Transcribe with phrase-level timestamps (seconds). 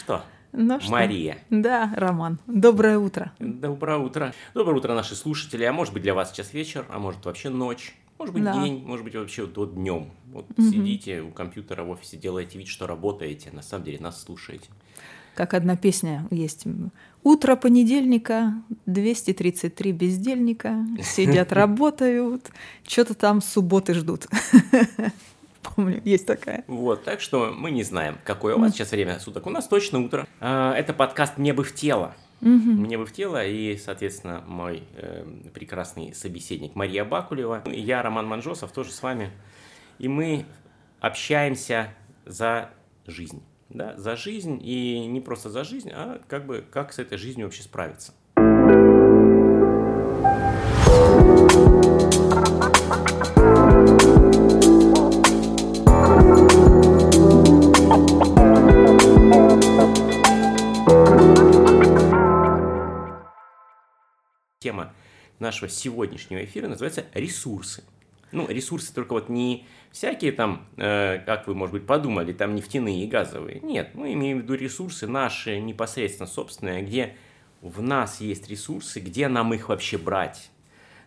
[0.00, 0.90] что, Ну что?
[0.90, 2.38] Мария, Да, Роман.
[2.46, 3.32] Доброе утро.
[3.38, 4.32] доброе утро.
[4.54, 5.64] Доброе утро, наши слушатели.
[5.64, 7.94] А может быть для вас сейчас вечер, а может вообще ночь.
[8.18, 8.52] Может быть Да.
[8.54, 10.10] день, может быть вообще вот днем.
[10.32, 10.70] Вот Мгм.
[10.70, 14.66] сидите у компьютера в офисе, делаете вид, что работаете, на самом деле нас слушаете.
[15.34, 16.64] Как одна песня есть.
[17.22, 18.54] Утро понедельника,
[18.86, 22.50] 233 бездельника, сидят, работают,
[22.86, 24.26] что-то там субботы ждут.
[25.76, 26.64] Помню, есть такая.
[26.66, 29.46] Вот, так что мы не знаем, какое у вас сейчас время суток.
[29.46, 30.26] У нас точно утро.
[30.40, 32.14] А, Это подкаст «Мне бы в тело».
[32.40, 32.82] Мгм.
[32.82, 37.62] Мне бы в тело и, соответственно, мой э, прекрасный собеседник Мария Бакулева.
[37.66, 39.30] Я, Роман Манжосов, тоже с вами.
[39.98, 40.46] И мы
[41.00, 41.92] общаемся
[42.24, 42.70] за
[43.06, 43.42] жизнь.
[43.68, 47.46] Да, за жизнь и не просто за жизнь, а как бы как с этой жизнью
[47.46, 48.14] вообще справиться.
[65.40, 67.82] Нашего сегодняшнего эфира называется ресурсы.
[68.32, 73.04] Ну, ресурсы только вот не всякие там, э, как вы, может быть, подумали, там нефтяные
[73.04, 73.60] и газовые.
[73.60, 77.16] Нет, мы имеем в виду ресурсы наши непосредственно собственные, где
[77.60, 80.50] в нас есть ресурсы, где нам их вообще брать.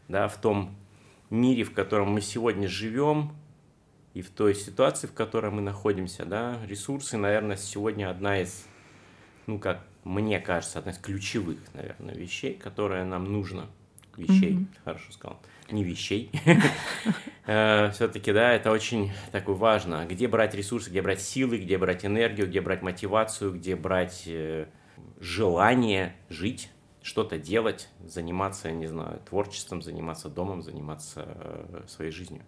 [0.09, 0.75] Да, в том
[1.29, 3.33] мире, в котором мы сегодня живем,
[4.13, 8.65] и в той ситуации, в которой мы находимся, да, ресурсы, наверное, сегодня одна из,
[9.47, 13.67] ну, как мне кажется, одна из ключевых, наверное, вещей, которая нам нужно.
[14.17, 14.67] Вещей, Мгм.
[14.83, 15.39] хорошо сказал,
[15.71, 16.31] не вещей.
[17.45, 20.05] Все-таки, да, это очень такое важно.
[20.09, 24.67] Где брать ресурсы, где брать силы, где брать энергию, где брать мотивацию, где брать э,
[25.19, 26.69] желание жить,
[27.01, 32.43] что-то делать, заниматься, не знаю, творчеством, заниматься домом, заниматься э, своей жизнью.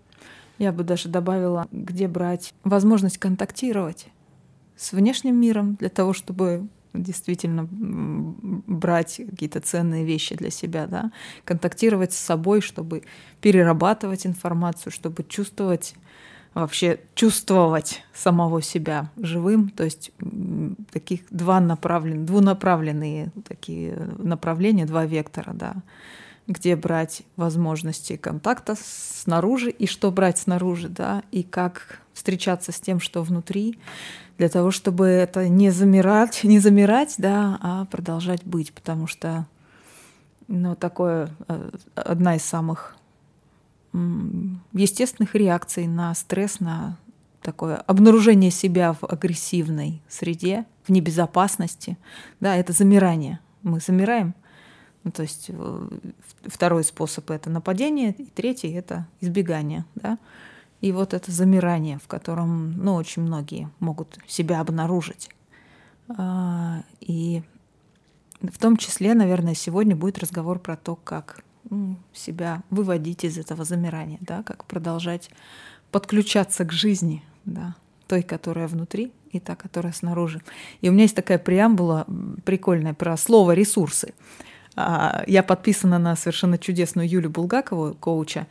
[0.57, 4.07] Я бы даже добавила, где брать возможность контактировать
[4.77, 11.11] с внешним миром для того, чтобы действительно брать какие-то ценные вещи для себя, да,
[11.43, 13.03] контактировать с собой, чтобы
[13.41, 15.95] перерабатывать информацию, чтобы чувствовать
[16.55, 20.11] вообще чувствовать самого себя живым, то есть
[20.89, 25.75] таких два направлен, двунаправленные такие направления, два вектора, да,
[26.47, 33.01] где брать возможности контакта снаружи и что брать снаружи, да, и как встречаться с тем,
[33.01, 33.78] что внутри,
[34.38, 39.47] для того, чтобы это не замирать, не замирать, да, а продолжать быть, потому что,
[40.47, 42.96] ну, такое э, одна из самых
[44.73, 46.97] естественных реакций на стресс, на
[47.41, 51.97] такое обнаружение себя в агрессивной среде, в небезопасности,
[52.41, 53.40] да, это замирание.
[53.63, 54.35] Мы замираем,
[55.03, 55.88] ну, то есть э,
[56.46, 60.17] второй способ это нападение, и третий это избегание, да.
[60.81, 65.30] И вот это замирание, в котором, ну, очень многие могут себя обнаружить.
[66.18, 67.41] А, И
[68.41, 73.64] в том числе, наверное, сегодня будет разговор про то, как м, себя выводить из этого
[73.66, 75.31] замирания, да, как продолжать
[75.91, 77.75] подключаться к жизни, да,
[78.08, 80.41] той, которая внутри, и та, которая снаружи.
[80.81, 82.06] И у меня есть такая преамбула
[82.46, 84.14] прикольная про слово ресурсы.
[84.75, 88.46] А, Я подписана на совершенно чудесную Юлю Булгакову, коуча.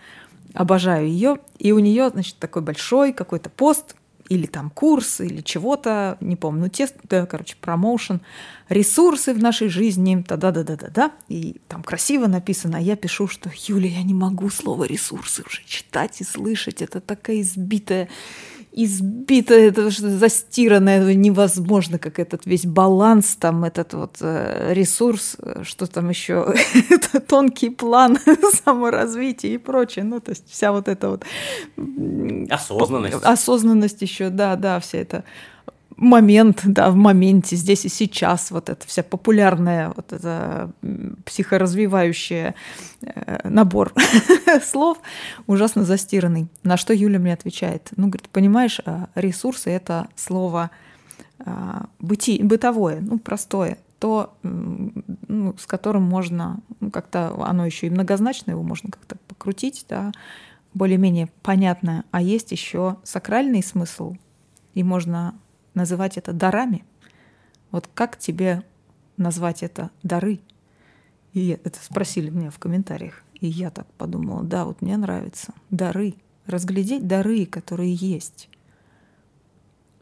[0.54, 1.38] Обожаю ее.
[1.58, 3.96] И у нее, значит, такой большой какой-то пост
[4.28, 8.20] или там курс, или чего-то, не помню, ну, тест, да, короче, промоушен,
[8.68, 14.02] ресурсы в нашей жизни, та-да-да-да-да-да, и там красиво написано, а я пишу, что, Юля, я
[14.02, 18.08] не могу слово ресурсы уже читать и слышать, это такая избитая,
[18.76, 25.36] избитая, это что застиранное, это невозможно, как этот весь баланс, там этот вот э, ресурс,
[25.38, 26.52] э, что там еще,
[26.90, 28.18] это тонкий план
[28.64, 31.24] саморазвития и прочее, ну, то есть вся вот эта вот
[32.50, 33.22] Осознанность.
[33.22, 35.24] осознанность еще, да, да, вся эта
[35.96, 40.72] момент, да, в моменте, здесь и сейчас, вот эта вся популярная, вот это
[41.24, 42.54] психоразвивающая
[43.02, 43.92] э, набор
[44.64, 44.98] слов
[45.46, 46.48] ужасно застиранный.
[46.62, 47.90] На что Юля мне отвечает?
[47.96, 50.70] Ну, говорит, понимаешь, а, ресурсы— это слово
[51.38, 57.90] а, быти, бытовое, ну, простое, то, ну, с которым можно, ну, как-то оно еще и
[57.90, 60.12] многозначное, его можно как-то покрутить, да,
[60.74, 62.04] более-менее понятное.
[62.10, 64.16] А есть еще сакральный смысл,
[64.74, 65.34] и можно
[65.74, 66.84] называть это дарами.
[67.70, 68.62] Вот как тебе
[69.16, 70.40] назвать это дары?
[71.32, 73.22] И это спросили меня в комментариях.
[73.40, 75.52] И я так подумала, да, вот мне нравится.
[75.70, 76.14] Дары.
[76.46, 78.48] Разглядеть дары, которые есть.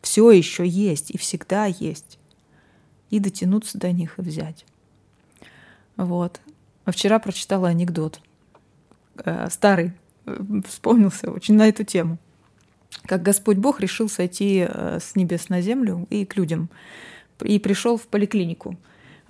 [0.03, 2.19] Все еще есть и всегда есть.
[3.11, 4.67] И дотянуться до них и взять.
[5.97, 6.41] Вот.
[6.85, 8.21] А вчера прочитала анекдот.
[9.25, 9.93] Э, старый.
[10.27, 12.19] э, Вспомнился очень на эту тему
[13.07, 16.69] как Господь Бог решил сойти э, с небес на землю и к людям
[17.43, 18.77] и пришел в поликлинику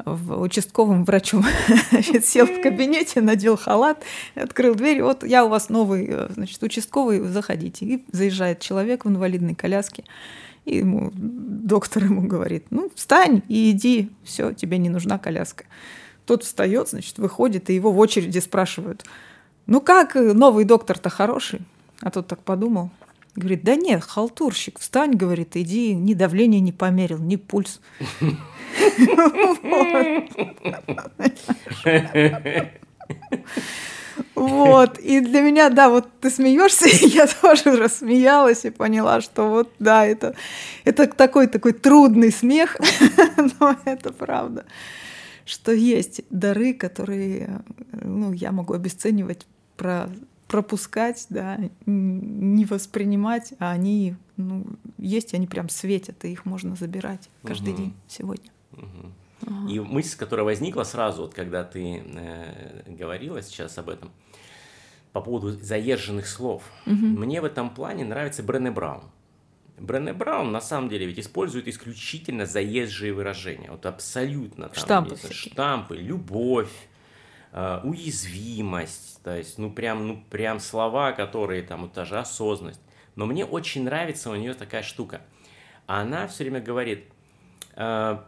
[0.05, 1.44] в участковым врачом.
[1.91, 4.03] Значит, сел в кабинете, надел халат,
[4.35, 5.03] открыл дверь.
[5.03, 7.87] Вот я у вас новый, э, значит, участковый, заходите.
[7.87, 10.05] И заезжает человек в инвалидной коляске.
[10.64, 15.64] И ему, доктор ему говорит, ну, встань и иди, все, тебе не нужна коляска.
[16.25, 19.05] Тот встает, значит, выходит, и его в очереди спрашивают,
[19.67, 21.62] ну как, новый доктор-то хороший?
[22.00, 22.91] А тот так подумал,
[23.34, 27.81] говорит, да нет, халтурщик, встань, говорит, иди, ни давление не померил, ни пульс.
[34.34, 34.99] Вот.
[34.99, 40.05] И для меня, да, вот ты смеешься, я тоже рассмеялась и поняла, что вот, да,
[40.06, 40.35] это,
[40.85, 42.76] это такой такой трудный смех,
[43.61, 44.64] но это правда,
[45.44, 47.62] что есть дары, которые,
[47.93, 49.46] ну, я могу обесценивать,
[49.76, 50.08] про,
[50.48, 54.66] пропускать, да, не воспринимать, а они, ну,
[54.98, 57.82] есть, они прям светят, и их можно забирать каждый угу.
[57.82, 58.50] день сегодня.
[58.72, 59.68] Угу.
[59.68, 64.10] И мысль, которая возникла сразу, вот, когда ты э, говорила сейчас об этом,
[65.12, 66.62] по поводу заезженных слов.
[66.86, 66.94] Угу.
[66.94, 69.02] Мне в этом плане нравится Брене Браун.
[69.78, 73.70] Брене Браун на самом деле ведь использует исключительно заезжие выражения.
[73.70, 74.68] Вот абсолютно.
[74.68, 75.10] Там, штампы.
[75.10, 76.70] Есть, штампы, любовь,
[77.52, 79.22] уязвимость.
[79.22, 82.81] То есть, ну прям, ну прям слова, которые там, вот даже осознанность.
[83.14, 85.20] Но мне очень нравится у нее такая штука.
[85.87, 87.04] Она все время говорит,
[87.76, 88.19] э,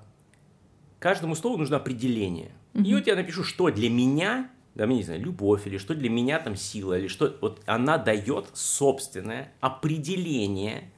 [0.99, 2.53] каждому слову нужно определение.
[2.75, 6.11] И вот я напишу, что для меня, да, мне не знаю, любовь, или что для
[6.11, 7.37] меня там сила, или что.
[7.41, 10.91] Вот она дает собственное определение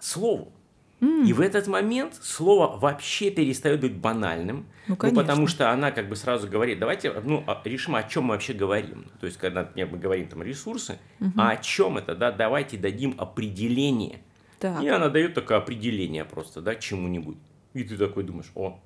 [0.00, 0.52] слову.
[1.00, 1.26] Mm.
[1.26, 6.08] И в этот момент слово вообще перестает быть банальным, ну, ну, потому что она как
[6.08, 9.06] бы сразу говорит, давайте ну, а, решим, о чем мы вообще говорим.
[9.20, 11.32] То есть, когда мы говорим там ресурсы, угу.
[11.36, 14.20] а о чем это, да, давайте дадим определение.
[14.58, 14.82] Так.
[14.82, 17.36] И она дает такое определение просто, да, чему-нибудь.
[17.74, 18.80] И ты такой думаешь, о,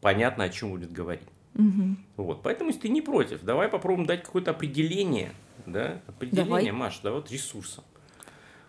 [0.00, 1.28] понятно, о чем будет говорить.
[1.54, 1.96] Угу.
[2.16, 5.32] Вот, поэтому, если ты не против, давай попробуем дать какое-то определение,
[5.66, 6.70] да, определение, давай.
[6.70, 7.84] Маш, да, вот ресурсом.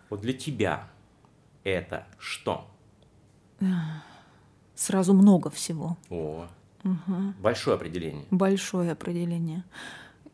[0.10, 0.90] Вот для тебя
[1.64, 2.70] это что?
[4.76, 5.98] Сразу много всего.
[6.10, 6.48] О,
[6.84, 7.34] угу.
[7.42, 8.26] большое определение.
[8.32, 9.64] Большое определение.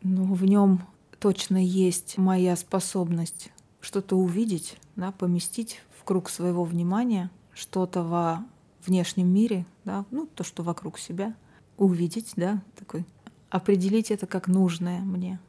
[0.02, 0.81] Ну, в нем
[1.20, 8.46] точно есть моя способность что-то увидеть, да, поместить в круг своего внимания, что-то во
[8.86, 11.36] внешнем мире, да, ну, то, что вокруг себя,
[11.78, 13.06] увидеть, да, такой,
[13.50, 15.40] определить это как нужное мне.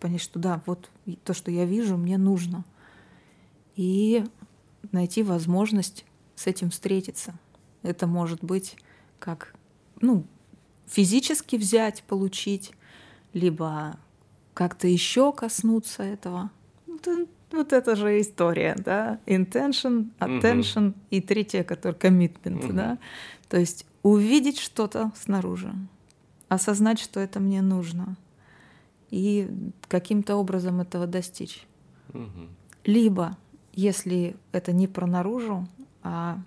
[0.00, 0.90] понять, что да, вот
[1.24, 2.64] то, что я вижу, мне нужно.
[3.76, 4.24] И
[4.90, 6.04] найти возможность
[6.42, 7.34] с этим встретиться.
[7.82, 8.76] Это может быть
[9.18, 9.54] как,
[10.00, 10.26] ну,
[10.86, 12.72] физически взять, получить,
[13.32, 13.96] либо
[14.54, 16.50] как-то еще коснуться этого.
[17.52, 20.98] Вот это же история, да, intention, attention угу.
[21.10, 22.72] и третье, которое commitment, угу.
[22.72, 22.98] да.
[23.48, 25.72] То есть увидеть что-то снаружи,
[26.48, 28.16] осознать, что это мне нужно,
[29.10, 29.48] и
[29.88, 31.66] каким-то образом этого достичь.
[32.14, 32.48] Угу.
[32.84, 33.36] Либо,
[33.74, 35.68] если это не про наружу,
[36.02, 36.40] а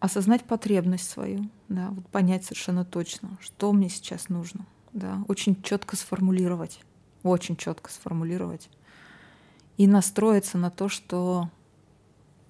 [0.00, 5.96] осознать потребность свою, да, вот понять совершенно точно, что мне сейчас нужно, да, очень четко
[5.96, 6.80] сформулировать,
[7.22, 8.68] очень четко сформулировать
[9.76, 11.50] и настроиться на то, что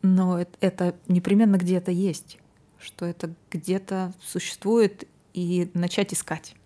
[0.03, 2.39] ну, это, это непременно где-то есть,
[2.79, 6.57] что это где-то существует, и начать искать.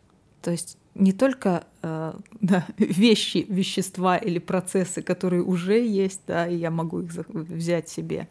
[0.43, 6.57] То есть не только э, да, вещи, вещества или процессы, которые уже есть, да, и
[6.57, 8.29] я могу их взять себе,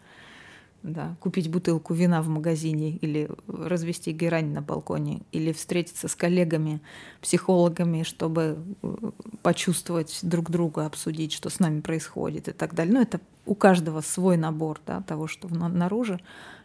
[0.84, 6.82] да, купить бутылку вина в магазине или развести герань на балконе, или встретиться с коллегами,
[7.22, 12.94] психологами, чтобы э, почувствовать друг друга, обсудить, что с нами происходит и так далее.
[12.94, 16.20] Ну, это у каждого свой набор да, того, что наружу.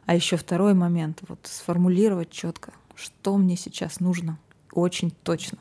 [0.06, 4.38] А еще второй момент, вот сформулировать четко, что мне сейчас нужно,
[4.73, 5.59] очень точно.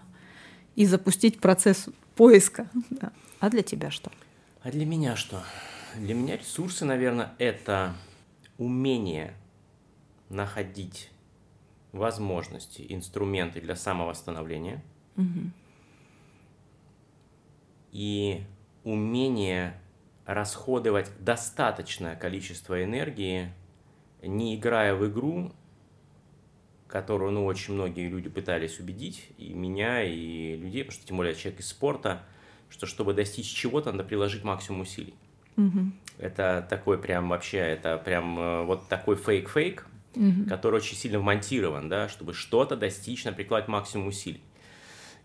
[0.75, 2.67] И запустить процесс поиска.
[2.89, 3.11] Да.
[3.39, 4.11] А для тебя что?
[4.63, 5.43] А для меня что?
[5.97, 7.93] Для меня ресурсы, наверное, это
[8.63, 9.33] умение
[10.29, 11.11] находить
[11.91, 14.83] возможности, инструменты для самовосстановления
[15.15, 15.51] угу.
[17.91, 18.43] и
[18.83, 19.79] умение
[20.25, 23.53] расходовать достаточное количество энергии,
[24.21, 25.51] не играя в игру,
[26.87, 31.35] которую, ну, очень многие люди пытались убедить, и меня, и людей, потому что, тем более,
[31.35, 32.23] человек из спорта,
[32.69, 35.15] что чтобы достичь чего-то, надо приложить максимум усилий.
[35.57, 35.91] Угу.
[36.19, 40.49] Это такой прям вообще, это прям э, вот такой фейк-фейк, угу.
[40.49, 44.41] который очень сильно вмонтирован, да, чтобы что-то достичь, прикладывать максимум усилий.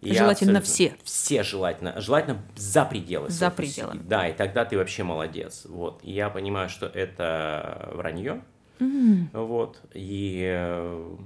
[0.01, 0.95] И желательно все.
[1.03, 2.01] Все желательно.
[2.01, 3.31] Желательно за пределы.
[3.31, 3.95] За пределы.
[3.95, 5.67] Да, и тогда ты вообще молодец.
[5.69, 6.01] Вот.
[6.05, 8.43] И я понимаю, что это вранье.
[8.79, 9.81] М, Вот.
[9.95, 11.17] И э,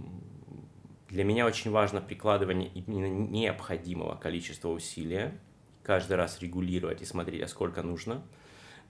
[1.11, 5.39] для меня очень важно прикладывание именно необходимого количества усилия,
[5.83, 8.23] каждый раз регулировать и смотреть, а сколько нужно.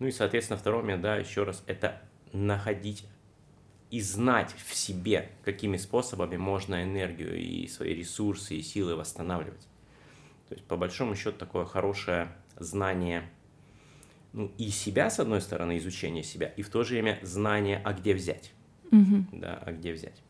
[0.03, 3.07] Ну и, соответственно, второй момент, да, еще раз, это находить
[3.93, 9.69] и знать в себе, какими способами можно энергию и свои ресурсы и силы восстанавливать.
[10.49, 13.31] То есть, по большому счету, такое хорошее знание
[14.33, 17.93] ну, и себя, с одной стороны, изучение себя, и в то же время знание, а
[17.93, 18.51] где взять.
[18.91, 19.29] мгм.
[19.31, 20.21] Да, а где взять.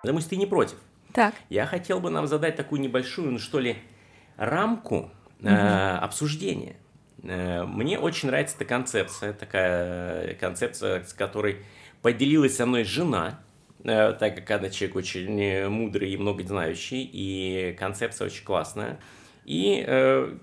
[0.00, 0.78] Потому что ты не против.
[1.12, 1.34] Так.
[1.50, 3.76] Я хотел бы нам задать такую небольшую, ну что ли,
[4.36, 5.10] рамку
[5.40, 6.76] э, обсуждения.
[7.22, 11.64] Э, мне очень нравится эта концепция, такая концепция, с которой
[12.02, 13.40] поделилась со мной жена,
[13.84, 18.98] э, так как она человек очень э, мудрый и много знающий, и концепция очень классная.
[19.44, 20.36] И э,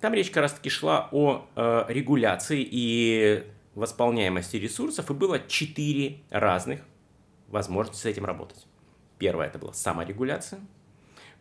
[0.00, 3.44] там речь как раз таки шла о э, регуляции и
[3.74, 6.80] восполняемости ресурсов, и было четыре разных
[7.48, 8.66] возможности с этим работать.
[9.18, 10.60] Первое это была саморегуляция.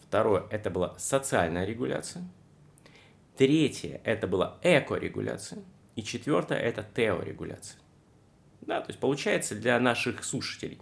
[0.09, 2.23] Второе это была социальная регуляция.
[3.37, 5.61] Третье это была экорегуляция.
[5.95, 7.79] И четвертое это теорегуляция.
[8.61, 10.79] Да, то есть получается для наших слушателей.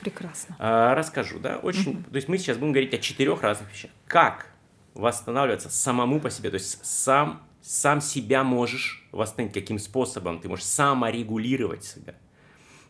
[0.00, 0.56] Прекрасно.
[0.58, 3.92] А, расскажу, да, очень, то есть мы сейчас будем говорить о четырех разных вещах.
[4.08, 4.48] Как
[4.94, 10.64] восстанавливаться самому по себе, то есть сам, сам себя можешь восстановить, каким способом ты можешь
[10.64, 12.16] саморегулировать себя.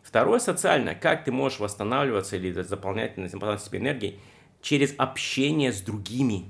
[0.03, 4.19] Второе социальное, как ты можешь восстанавливаться или заполнять, заполнять себе энергией
[4.65, 6.47] через общение с другими.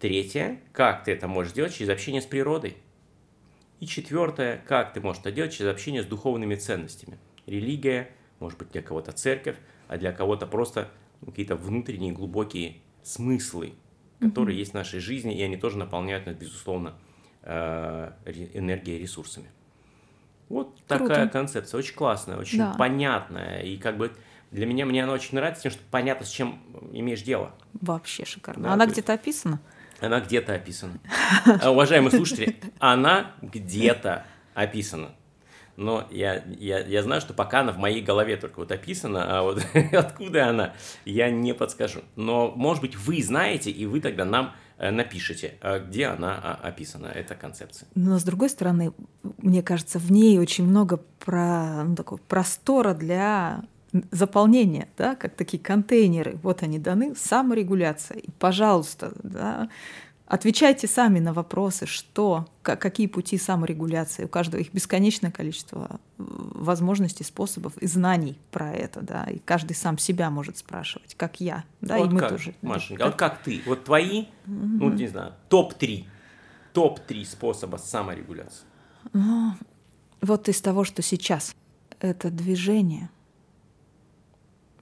[0.00, 2.78] Третье, как ты это можешь делать через общение с природой.
[3.80, 7.18] И четвертое, как ты можешь это делать через общение с духовными ценностями.
[7.44, 9.56] Религия, может быть для кого-то церковь,
[9.88, 10.88] а для кого-то просто
[11.22, 13.74] какие-то внутренние глубокие смыслы,
[14.18, 16.94] которые есть в нашей жизни, и они тоже наполняют нас, безусловно,
[17.42, 18.10] э,
[18.54, 19.50] энергией и ресурсами.
[20.48, 21.08] Вот Круто.
[21.08, 22.74] такая концепция, очень классная, очень Да.
[22.78, 24.16] понятная, и как бы
[24.54, 26.60] для меня мне она очень нравится, тем, что понятно, с чем
[26.92, 27.52] имеешь дело.
[27.80, 28.64] Вообще шикарно.
[28.68, 29.60] Да, Она есть- где-то описана?
[30.00, 30.98] Она где-то описана.
[31.60, 35.10] А, Уважаемые слушатели, она где-то описана.
[35.76, 39.42] Но я, я, я знаю, что пока она в моей голове только вот описана, а
[39.42, 39.60] вот
[39.92, 40.72] откуда она,
[41.04, 42.02] я не подскажу.
[42.14, 46.68] Но, может быть, вы знаете, и вы тогда нам э, напишите, а где она а,
[46.68, 47.88] описана, эта концепция.
[47.96, 48.92] Но с другой стороны,
[49.38, 53.64] мне кажется, в ней очень много про, ну, такого простора для
[54.10, 56.38] заполнения, да, как такие контейнеры.
[56.42, 58.18] Вот они даны, саморегуляция.
[58.18, 59.68] И, пожалуйста, да,
[60.26, 64.24] отвечайте сами на вопросы, что, ка- какие пути саморегуляции.
[64.24, 69.24] У каждого их бесконечное количество э, возможностей, способов и знаний про это, да.
[69.24, 72.54] И каждый сам себя может спрашивать, как я, да, вот и мы как, тоже.
[72.62, 73.62] Машенька, а вот как ты?
[73.66, 76.04] Вот твои, ну, не знаю, топ-3.
[76.72, 78.64] Топ-3 способа саморегуляции.
[80.20, 81.54] Вот из того, что сейчас,
[82.00, 83.10] это движение.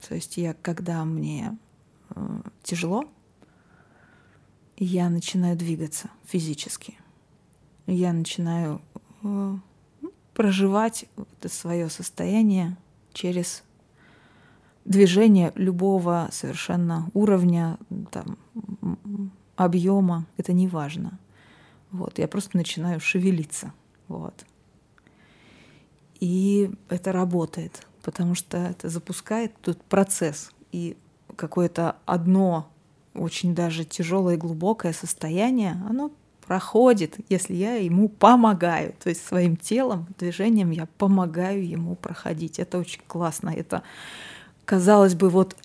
[0.07, 1.57] То есть я, когда мне
[2.09, 3.05] э, тяжело,
[4.77, 6.97] я начинаю двигаться физически.
[7.87, 8.81] Я начинаю
[9.23, 9.57] э,
[10.01, 12.77] ну, проживать это свое состояние
[13.13, 13.63] через
[14.85, 17.77] движение любого совершенно уровня,
[18.11, 18.37] там,
[19.55, 21.19] объема, это не важно.
[21.91, 23.73] Вот, я просто начинаю шевелиться.
[24.07, 24.45] Вот.
[26.19, 30.51] И это работает, потому что это запускает тут процесс.
[30.71, 30.95] И
[31.35, 32.69] какое-то одно
[33.15, 36.11] очень даже тяжелое и глубокое состояние, оно
[36.45, 38.93] проходит, если я ему помогаю.
[39.01, 42.59] То есть своим телом, движением я помогаю ему проходить.
[42.59, 43.49] Это очень классно.
[43.49, 43.83] Это,
[44.65, 45.55] казалось бы, вот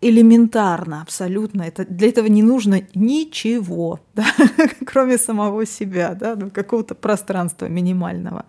[0.00, 1.62] элементарно абсолютно.
[1.62, 4.26] Это, для этого не нужно ничего, да,
[4.86, 8.44] кроме самого себя, да, ну, какого-то пространства минимального.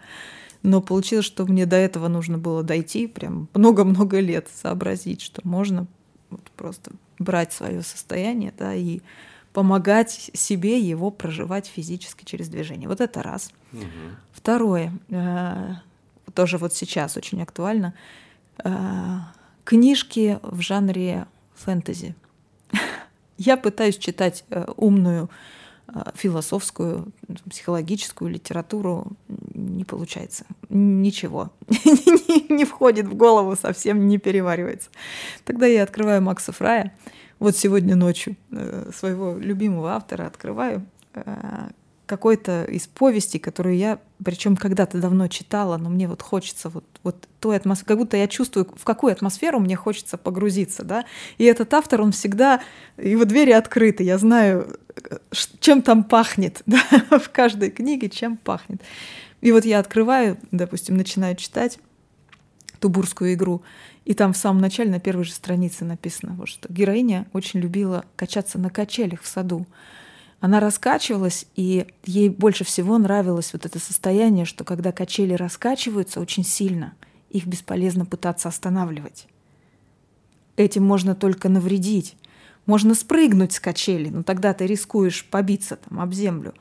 [0.63, 5.87] Но получилось, что мне до этого нужно было дойти прям много-много лет, сообразить, что можно
[6.29, 9.01] вот просто брать свое состояние да, и
[9.53, 12.87] помогать себе его проживать физически через движение.
[12.87, 13.51] Вот это раз.
[13.71, 14.17] Мгм.
[14.31, 15.73] Второе, э,
[16.33, 17.93] тоже вот сейчас очень актуально,
[18.63, 19.17] э,
[19.63, 22.15] книжки в жанре фэнтези.
[23.37, 25.29] Я пытаюсь читать э, умную
[26.15, 27.11] философскую,
[27.49, 29.07] психологическую литературу,
[29.53, 30.45] не получается.
[30.69, 31.51] Ничего.
[32.49, 34.89] Не входит в голову, совсем не переваривается.
[35.43, 36.93] Тогда я открываю Макса Фрая.
[37.39, 41.69] Вот сегодня ночью э, своего любимого автора открываю э,
[42.07, 47.27] какой-то из повестей, которую я причем когда-то давно читала, но мне вот хочется вот, вот
[47.39, 51.05] той атмосферы, как будто я чувствую, в какую атмосферу мне хочется погрузиться, да.
[51.37, 52.61] И этот автор, он всегда,
[52.97, 54.79] его двери открыты, я знаю,
[55.59, 58.81] чем там пахнет, да, в каждой книге чем пахнет.
[59.41, 61.77] И вот я открываю, допустим, начинаю читать
[62.79, 63.61] Тубурскую игру,
[64.05, 68.05] и там в самом начале на первой же странице написано, вот, что героиня очень любила
[68.15, 69.67] качаться на качелях в саду
[70.39, 76.43] она раскачивалась, и ей больше всего нравилось вот это состояние, что когда качели раскачиваются очень
[76.43, 76.93] сильно,
[77.29, 79.27] их бесполезно пытаться останавливать.
[80.55, 82.15] Этим можно только навредить.
[82.65, 86.53] Можно спрыгнуть с качели, но тогда ты рискуешь побиться там об землю.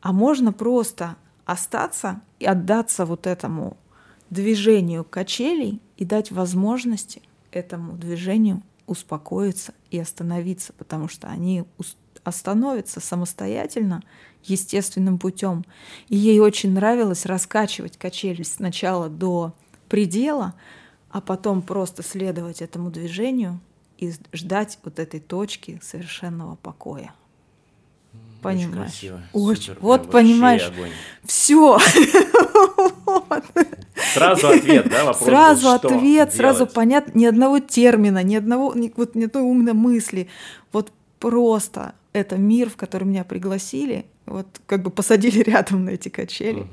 [0.00, 3.76] А можно просто остаться и отдаться вот этому
[4.30, 11.64] движению качелей и дать возможности этому движению успокоиться и остановиться, потому что они
[12.28, 14.02] остановится самостоятельно,
[14.44, 15.64] естественным путем.
[16.08, 19.52] И ей очень нравилось раскачивать качели сначала до
[19.88, 20.54] предела,
[21.10, 23.60] а потом просто следовать этому движению
[23.96, 27.12] и ждать вот этой точки совершенного покоя.
[28.40, 28.68] Понимаешь?
[28.68, 29.20] Очень красиво.
[29.32, 29.62] Очень.
[29.62, 30.70] Супер, вот понимаешь.
[31.24, 31.78] Все.
[34.14, 35.24] Сразу ответ, да, вопрос.
[35.24, 36.34] Сразу был, ответ, делать?
[36.34, 40.28] сразу понятно, ни одного термина, ни одного, ни, вот, ни одной умной мысли.
[40.72, 46.08] Вот просто это мир, в который меня пригласили, вот как бы посадили рядом на эти
[46.08, 46.60] качели.
[46.60, 46.68] Угу.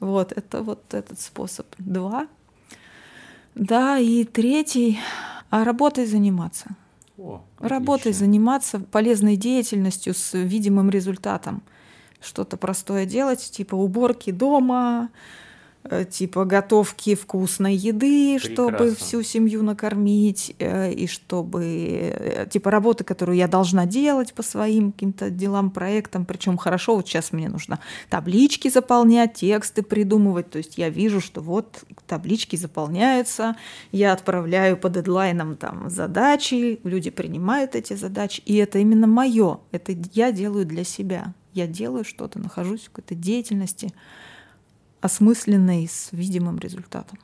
[0.00, 1.66] Вот, это вот этот способ.
[1.78, 2.28] Два.
[3.54, 4.98] Да, и третий,
[5.48, 6.76] а работой заниматься.
[7.16, 11.62] О, работой заниматься, полезной деятельностью с видимым результатом.
[12.20, 15.08] Что-то простое делать, типа уборки дома,
[16.10, 18.72] типа готовки вкусной еды, Прекрасно.
[18.72, 24.42] чтобы всю семью накормить, э, и чтобы э, типа работы, которую я должна делать по
[24.42, 26.24] своим каким-то делам, проектам.
[26.24, 27.78] Причем хорошо, вот сейчас мне нужно
[28.10, 30.50] таблички заполнять, тексты придумывать.
[30.50, 33.56] То есть я вижу, что вот таблички заполняются,
[33.92, 39.94] я отправляю по дедлайнам там задачи, люди принимают эти задачи, и это именно мое, это
[40.12, 41.34] я делаю для себя.
[41.52, 43.92] Я делаю что-то, нахожусь в какой-то деятельности
[45.06, 47.18] осмысленной с видимым результатом.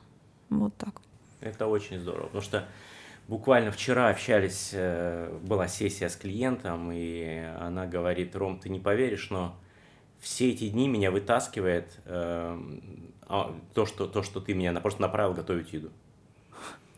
[0.49, 1.01] Вот так.
[1.41, 2.65] Это очень здорово, потому что
[3.27, 9.29] буквально вчера общались, э, была сессия с клиентом, и она говорит, Ром, ты не поверишь,
[9.29, 9.55] но
[10.19, 12.59] все эти дни меня вытаскивает э,
[13.27, 15.91] а, то, что, то, что ты меня просто направил готовить еду.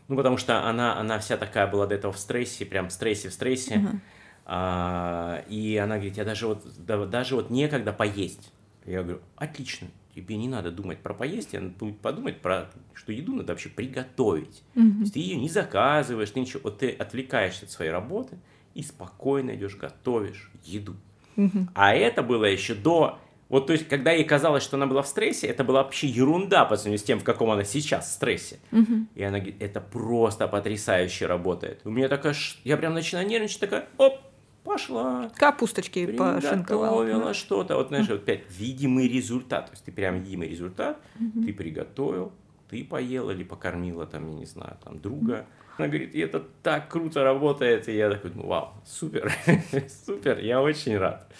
[0.08, 3.28] Ну, потому что она, она вся такая была до этого в стрессе, прям в стрессе,
[3.28, 3.74] в стрессе.
[3.74, 3.98] Uh-huh.
[4.44, 8.52] А, и она говорит, я даже вот, да, даже вот некогда поесть.
[8.84, 13.34] Я говорю, отлично, тебе не надо думать про поесть, а надо подумать про, что еду
[13.34, 14.62] надо вообще приготовить.
[14.74, 14.92] Mm-hmm.
[14.92, 18.38] То есть ты ее не заказываешь, ты ничего, вот ты отвлекаешься от своей работы
[18.74, 20.96] и спокойно идешь, готовишь еду.
[21.36, 21.68] Mm-hmm.
[21.74, 25.06] А это было еще до вот, то есть, когда ей казалось, что она была в
[25.06, 28.58] стрессе, это была вообще ерунда по сравнению с тем, в каком она сейчас в стрессе.
[28.72, 29.06] Угу.
[29.14, 31.80] И она говорит, это просто потрясающе работает.
[31.84, 34.18] У меня такая, я прям начинаю нервничать, такая, оп,
[34.66, 35.30] пошла.
[35.36, 37.02] Капусточки пошинковала.
[37.02, 37.76] Приготовила что-то.
[37.76, 39.66] Вот, знаешь, вот опять видимый результат.
[39.66, 42.32] То есть ты прям видимый результат, ты приготовил,
[42.68, 45.46] ты поела или покормила там, я не знаю, там друга.
[45.78, 47.88] Она говорит, и это так круто работает.
[47.88, 49.32] И я такой, ну вау, супер,
[50.06, 51.30] супер, я очень рад.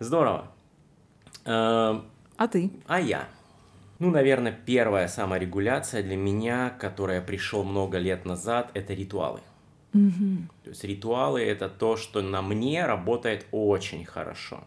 [0.00, 0.50] Здорово.
[1.44, 2.04] Эм,
[2.36, 2.70] а ты?
[2.86, 3.28] А я.
[4.00, 9.40] Ну, наверное, первая саморегуляция для меня, которая пришел много лет назад, это ритуалы.
[9.94, 10.48] Угу.
[10.64, 14.64] То есть ритуалы это то, что на мне работает очень хорошо.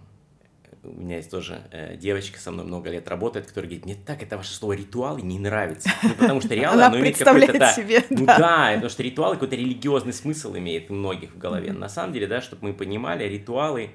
[0.84, 4.24] У меня есть тоже э, девочка со мной много лет работает, которая говорит, мне так
[4.24, 5.90] это ваше слово ритуалы не нравится.
[6.02, 7.60] Ну, потому что реально оно имеет какой-то...
[7.60, 8.38] Да, себе, ну да.
[8.38, 11.70] да, потому что ритуалы какой-то религиозный смысл имеет у многих в голове.
[11.70, 11.78] Mm-hmm.
[11.78, 13.90] На самом деле, да, чтобы мы понимали, ритуалы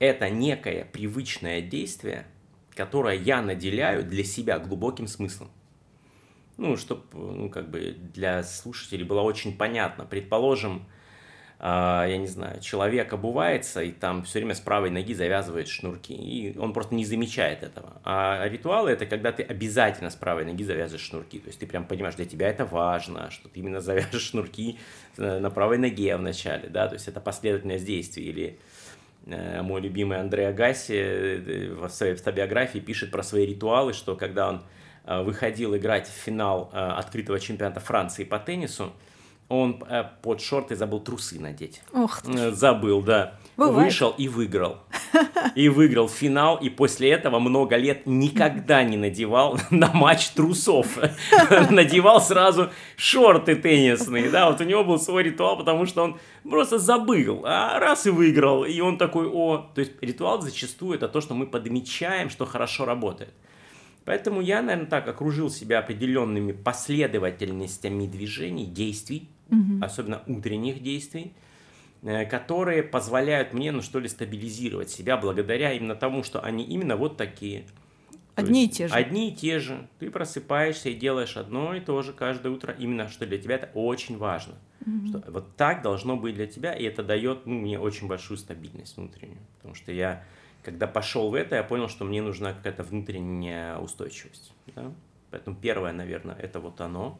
[0.00, 2.26] это некое привычное действие,
[2.74, 5.50] которое я наделяю для себя глубоким смыслом
[6.58, 10.04] ну, чтобы, ну, как бы для слушателей было очень понятно.
[10.04, 10.84] Предположим,
[11.60, 16.12] э, я не знаю, человек обувается и там все время с правой ноги завязывает шнурки,
[16.14, 18.00] и он просто не замечает этого.
[18.04, 21.84] А ритуалы это когда ты обязательно с правой ноги завязываешь шнурки, то есть ты прям
[21.86, 24.78] понимаешь, для тебя это важно, что ты именно завяжешь шнурки
[25.16, 28.58] на правой ноге вначале, да, то есть это последовательность действий или
[29.26, 34.48] э, мой любимый Андрей Агаси э, в своей автобиографии пишет про свои ритуалы, что когда
[34.48, 34.62] он
[35.22, 38.92] выходил играть в финал э, открытого чемпионата Франции по теннису,
[39.48, 41.80] он э, под шорты забыл трусы надеть.
[41.94, 42.52] Ох ты.
[42.52, 43.34] Забыл, да.
[43.56, 43.86] Бывает.
[43.86, 44.78] Вышел и выиграл.
[45.54, 50.98] И выиграл финал, и после этого много лет никогда не надевал на матч трусов.
[51.70, 56.78] Надевал сразу шорты теннисные, да, вот у него был свой ритуал, потому что он просто
[56.78, 61.20] забыл, а раз и выиграл, и он такой, о, то есть ритуал зачастую это то,
[61.20, 63.32] что мы подмечаем, что хорошо работает.
[64.08, 69.84] Поэтому я, наверное, так окружил себя определенными последовательностями движений, действий, Мгм.
[69.84, 71.34] особенно утренних действий,
[72.00, 76.96] э, которые позволяют мне, ну что ли, стабилизировать себя благодаря именно тому, что они именно
[76.96, 77.66] вот такие.
[78.34, 78.94] Одни и те же.
[78.94, 79.86] Одни и те же.
[79.98, 83.68] Ты просыпаешься и делаешь одно и то же каждое утро, именно что для тебя это
[83.74, 84.54] очень важно.
[85.06, 88.96] Что вот так должно быть для тебя, и это дает ну, мне очень большую стабильность
[88.96, 89.40] внутреннюю.
[89.58, 90.24] Потому что я,
[90.62, 94.52] когда пошел в это, я понял, что мне нужна какая-то внутренняя устойчивость.
[94.74, 94.92] да.
[95.30, 97.18] Поэтому первое, наверное, это вот оно.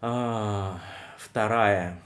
[0.00, 0.80] А,
[1.18, 2.00] вторая,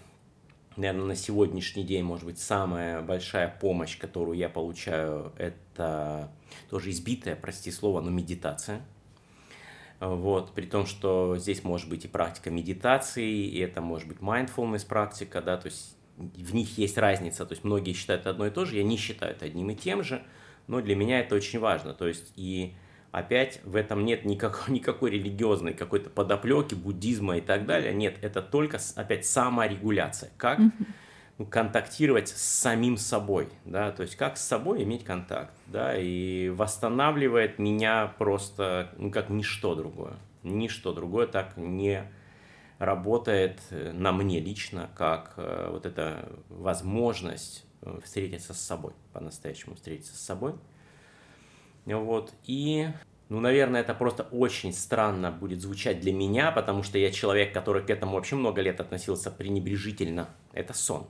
[0.77, 6.33] наверное, на сегодняшний день, может быть, самая большая помощь, которую я получаю, это
[6.71, 8.81] тоже избитая, прости слово, но медитация.
[10.01, 14.87] Вот, при том, что здесь может быть и практика медитации, и это может быть mindfulness
[14.87, 18.65] практика, да, то есть в них есть разница, то есть многие считают одно и то
[18.65, 20.23] же, я не считаю это одним и тем же,
[20.67, 22.75] но для меня это очень важно, то есть и
[23.11, 28.43] опять в этом нет никакой, никакой религиозной какой-то подоплеки, буддизма и так далее, нет, это
[28.43, 30.61] только опять саморегуляция, как
[31.39, 36.49] ну, контактировать с самим собой, да, то есть как с собой иметь контакт, да, и
[36.49, 42.05] восстанавливает меня просто, ну, как ничто другое, ничто другое так не
[42.79, 49.77] работает э, на мне лично, как э, вот эта возможность э, встретиться с собой, по-настоящему
[49.77, 50.55] встретиться с собой,
[51.87, 52.89] вот, и,
[53.29, 57.83] ну, наверное, это просто очень странно будет звучать для меня, потому что я человек, который
[57.85, 61.07] к этому вообще много лет относился пренебрежительно, это сон.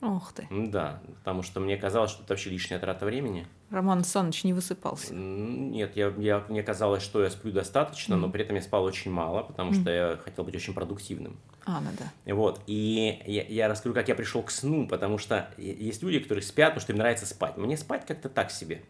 [0.00, 0.46] Ох ты.
[0.50, 3.46] Да, потому что мне казалось, что это вообще лишняя трата времени.
[3.70, 5.14] Роман Александрович не высыпался.
[5.14, 8.32] Нет, я, я, мне казалось, что я сплю достаточно, но Мгм.
[8.32, 11.36] при этом я спал очень мало, потому что я хотел быть очень продуктивным.
[11.66, 12.32] А, ну да.
[12.34, 16.42] Вот, и я, я расскажу, как я пришел к сну, потому что есть люди, которые
[16.42, 17.56] спят, потому что им нравится спать.
[17.56, 18.82] Мне спать как-то так себе.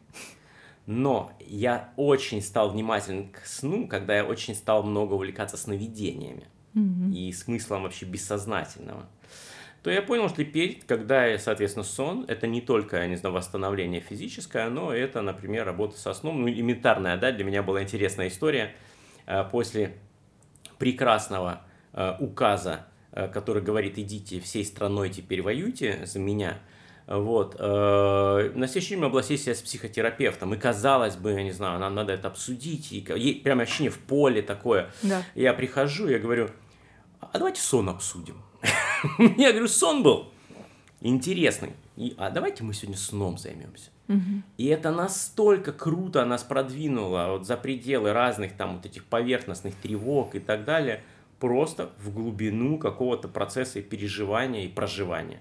[0.87, 7.13] Но я очень стал внимателен к сну, когда я очень стал много увлекаться сновидениями Мгм.
[7.13, 9.07] и смыслом вообще бессознательного,
[9.83, 13.35] то я понял, что теперь, когда, я, соответственно, сон, это не только, я не знаю,
[13.35, 18.29] восстановление физическое, но это, например, работа со сном, ну, элементарная, да, для меня была интересная
[18.29, 18.75] история.
[19.27, 19.97] Э, После
[20.79, 21.63] прекрасного
[21.93, 26.59] э, указа, э, который говорит, идите всей страной теперь воюйте за меня,
[27.07, 27.57] вот.
[27.59, 31.53] э, На следующий день у меня была сессия с психотерапевтом, и казалось бы, я не
[31.53, 34.91] знаю, нам надо это обсудить, и и прям ощущение в поле такое.
[35.03, 35.23] Да.
[35.35, 36.51] Я прихожу, я говорю,
[37.21, 38.43] а давайте сон обсудим.
[39.37, 40.31] Я говорю, сон был
[41.01, 41.73] интересный.
[41.97, 43.91] И, а давайте мы сегодня сном займемся.
[44.09, 44.43] Мгм.
[44.57, 50.35] И это настолько круто нас продвинуло вот за пределы разных там вот этих поверхностных тревог
[50.35, 51.03] и так далее,
[51.39, 55.41] просто в глубину какого-то процесса и переживания и проживания.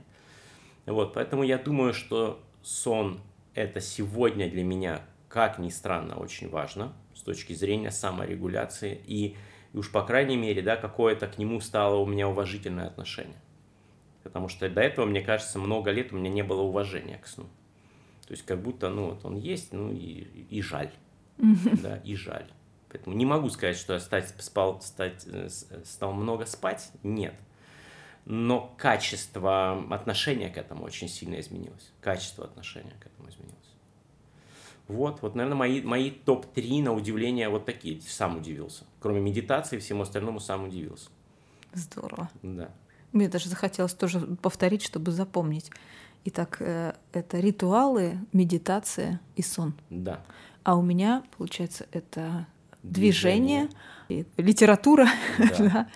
[0.85, 3.21] Вот, поэтому я думаю, что сон
[3.53, 9.35] это сегодня для меня, как ни странно, очень важно с точки зрения саморегуляции и,
[9.73, 13.37] и уж по крайней мере, да, какое-то к нему стало у меня уважительное отношение.
[14.29, 17.45] Потому что до этого, мне кажется, много лет у меня не было уважения к сну.
[18.27, 20.91] То есть как будто, ну вот он есть, ну и, и жаль.
[21.81, 22.45] Да, и жаль.
[22.91, 26.91] Поэтому не могу сказать, что я стать, спал, стать, э, э, стал много спать.
[27.01, 27.33] Нет.
[28.25, 31.91] Но качество отношения к этому очень сильно изменилось.
[32.01, 33.57] Качество отношения к этому изменилось.
[34.87, 37.99] Вот, вот, наверное, мои, мои топ-3 на удивление вот такие.
[38.01, 38.85] Сам удивился.
[38.99, 41.09] Кроме медитации, всему остальному сам удивился.
[41.73, 42.29] Здорово.
[42.43, 42.71] Да.
[43.11, 45.71] Мне даже захотелось тоже повторить, чтобы запомнить.
[46.25, 49.73] Итак, э, это ритуалы, медитация и сон.
[49.89, 50.21] Да.
[50.63, 52.45] А у меня, получается, это
[52.83, 53.69] движение,
[54.09, 55.45] и литература, Да.
[55.59, 55.87] да,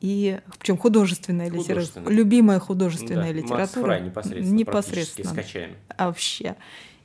[0.00, 2.12] и причем художественная литература, Художественная.
[2.12, 3.84] любимая художественная Да, Макс литература.
[3.84, 5.70] Фрай непосредственно, непосредственно скачаем.
[5.96, 6.56] а вообще.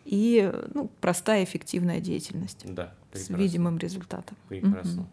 [0.05, 3.35] И ну, простая эффективная деятельность Да, с прекрасно.
[3.35, 4.35] видимым результатом.
[4.47, 5.07] Прекрасно.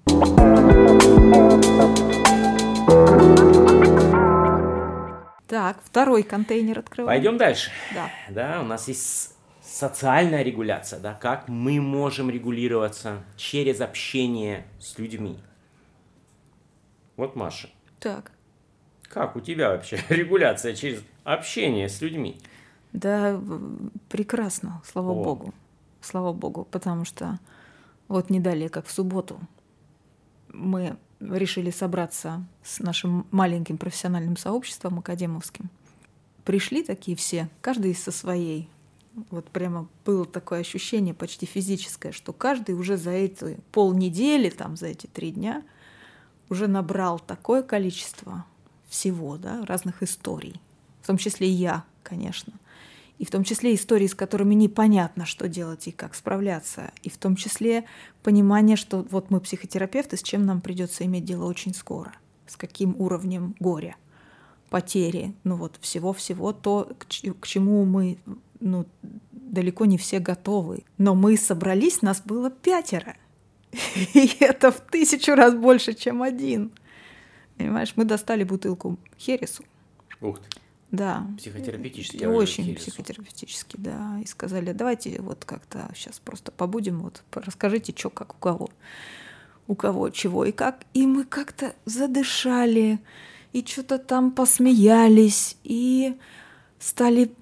[5.47, 7.19] Так, второй контейнер открываем.
[7.19, 7.71] Пойдем дальше.
[7.95, 8.11] Да.
[8.31, 15.39] Да, у нас есть социальная регуляция, да, как мы можем регулироваться через общение с людьми.
[17.17, 18.33] Вот, Маша, Так.
[19.05, 22.41] как у тебя вообще регуляция через общение с людьми?
[22.93, 23.41] Да,
[24.09, 25.23] прекрасно, слава О.
[25.25, 25.55] богу.
[26.01, 27.39] Слава богу, потому что
[28.09, 29.41] вот не далее, как в субботу,
[30.53, 35.71] мы решили собраться с нашим маленьким профессиональным сообществом академовским.
[36.45, 38.69] Пришли такие все, каждый со своей.
[39.31, 44.89] Вот прямо было такое ощущение почти физическое, что каждый уже за эти полнедели, там, за
[44.89, 45.63] эти три дня
[46.51, 48.45] уже набрал такое количество
[48.89, 50.61] всего, да, разных историй,
[51.03, 52.53] в том числе и я, конечно.
[53.19, 57.17] И в том числе истории, с которыми непонятно, что делать и как справляться, и в
[57.17, 57.85] том числе
[58.23, 62.13] понимание, что вот мы психотерапевты, с чем нам придется иметь дело очень скоро,
[62.47, 63.97] с каким уровнем горя,
[64.69, 66.93] потери, ну вот всего-всего то,
[67.41, 68.19] к чему мы
[68.61, 68.87] ну,
[69.33, 70.85] далеко не все готовы.
[70.99, 73.17] Но мы собрались, нас было пятеро.
[74.15, 76.73] И это в тысячу раз больше, чем один.
[77.57, 79.65] Понимаешь, мы достали бутылку Хересу.
[80.21, 80.66] Ух ты.
[80.91, 81.27] Да.
[81.39, 82.17] Психотерапевтически.
[82.17, 84.19] И очень психотерапевтически, да.
[84.23, 88.71] И сказали, давайте вот как-то сейчас просто побудем, вот расскажите, что как у кого.
[89.67, 90.83] У кого чего и как.
[90.95, 93.01] И мы как-то задышали,
[93.53, 96.15] и что-то там посмеялись, и
[96.79, 97.33] стали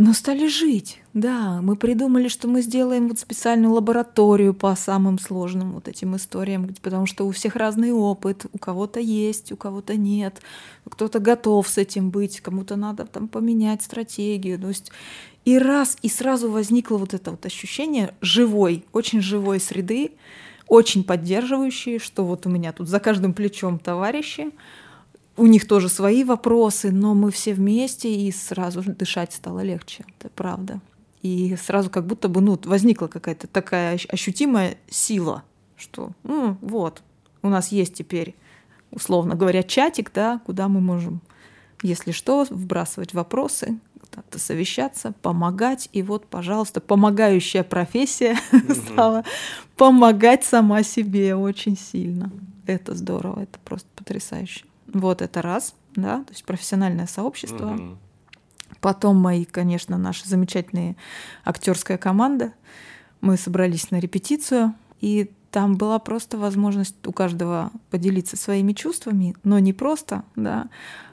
[0.00, 1.60] но стали жить, да.
[1.60, 7.04] Мы придумали, что мы сделаем вот специальную лабораторию по самым сложным вот этим историям, потому
[7.04, 10.40] что у всех разный опыт, у кого-то есть, у кого-то нет,
[10.88, 14.58] кто-то готов с этим быть, кому-то надо там поменять стратегию.
[14.58, 14.90] То есть
[15.44, 20.12] и раз, и сразу возникло вот это вот ощущение живой, очень живой среды,
[20.66, 24.50] очень поддерживающей, что вот у меня тут за каждым плечом товарищи,
[25.40, 30.28] у них тоже свои вопросы, но мы все вместе, и сразу дышать стало легче, это
[30.28, 30.80] правда.
[31.22, 35.42] И сразу как будто бы ну, возникла какая-то такая ощутимая сила,
[35.76, 37.02] что ну, вот,
[37.42, 38.34] у нас есть теперь,
[38.90, 41.22] условно говоря, чатик, да, куда мы можем,
[41.82, 43.80] если что, вбрасывать вопросы,
[44.36, 45.88] совещаться, помогать.
[45.92, 48.36] И вот, пожалуйста, помогающая профессия
[48.68, 49.24] стала
[49.76, 52.30] помогать сама себе очень сильно.
[52.66, 54.64] Это здорово, это просто потрясающе.
[54.92, 57.74] Вот это раз, да, то есть профессиональное сообщество.
[57.74, 57.98] Угу.
[58.80, 60.96] Потом мои, конечно, наши замечательные
[61.44, 62.52] актерская команда.
[63.20, 69.58] Мы собрались на репетицию, и там была просто возможность у каждого поделиться своими чувствами, но
[69.58, 70.68] не просто, да,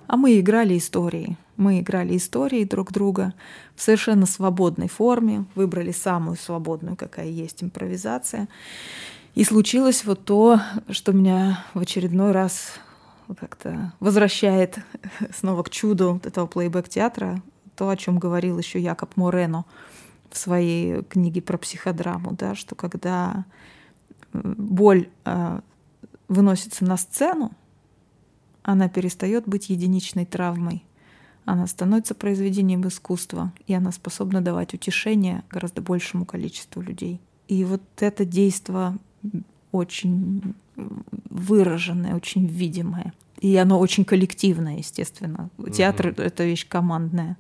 [0.07, 1.37] а мы играли истории.
[1.57, 3.33] Мы играли истории друг друга
[3.75, 8.47] в совершенно свободной форме, выбрали самую свободную, какая есть импровизация.
[9.33, 12.73] И случилось вот то, что меня в очередной раз
[13.35, 14.79] как-то возвращает
[15.33, 17.41] снова к чуду вот этого плейбэк-театра,
[17.75, 19.65] то, о чем говорил еще Якоб Морено
[20.31, 23.45] в своей книге про психодраму, да, что когда
[24.33, 25.59] боль э,
[26.27, 27.51] выносится на сцену,
[28.63, 30.83] она перестает быть единичной травмой.
[31.45, 37.21] Она становится произведением искусства, и она способна давать утешение гораздо большему количеству людей.
[37.47, 38.97] И вот это действие
[39.71, 40.55] очень
[41.29, 43.13] выраженное, очень видимое.
[43.39, 45.49] И оно очень коллективное, естественно.
[45.71, 47.37] Театр mm-hmm.— это вещь командная.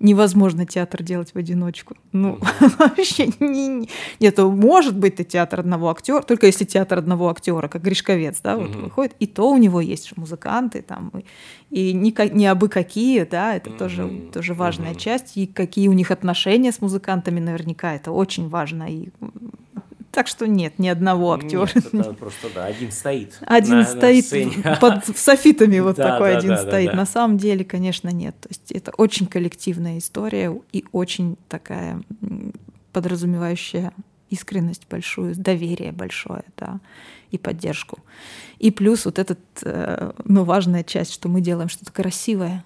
[0.00, 1.96] Невозможно театр делать в одиночку.
[2.12, 2.72] Ну, mm-hmm.
[2.78, 3.88] вообще не, не.
[4.20, 8.56] Нет, может быть, ты театр одного актера, только если театр одного актера, как Гришковец, да,
[8.56, 8.82] вот mm-hmm.
[8.84, 11.12] выходит, и то у него есть же музыканты там,
[11.70, 13.78] и, и не, не абы какие, да, это mm-hmm.
[13.78, 14.98] тоже, тоже важная mm-hmm.
[14.98, 19.10] часть, и какие у них отношения с музыкантами наверняка, это очень важно, и
[20.14, 21.68] так что нет, ни одного актера.
[21.74, 23.36] Нет, это просто да, один стоит.
[23.40, 26.86] Один на, стоит на под софитами вот да, такой да, один да, стоит.
[26.86, 26.96] Да, да.
[26.98, 28.38] На самом деле, конечно, нет.
[28.40, 32.00] То есть это очень коллективная история и очень такая
[32.92, 33.92] подразумевающая
[34.30, 36.78] искренность большую, доверие большое, да,
[37.32, 37.98] и поддержку.
[38.60, 42.64] И плюс вот этот, э, ну, важная часть, что мы делаем что-то красивое,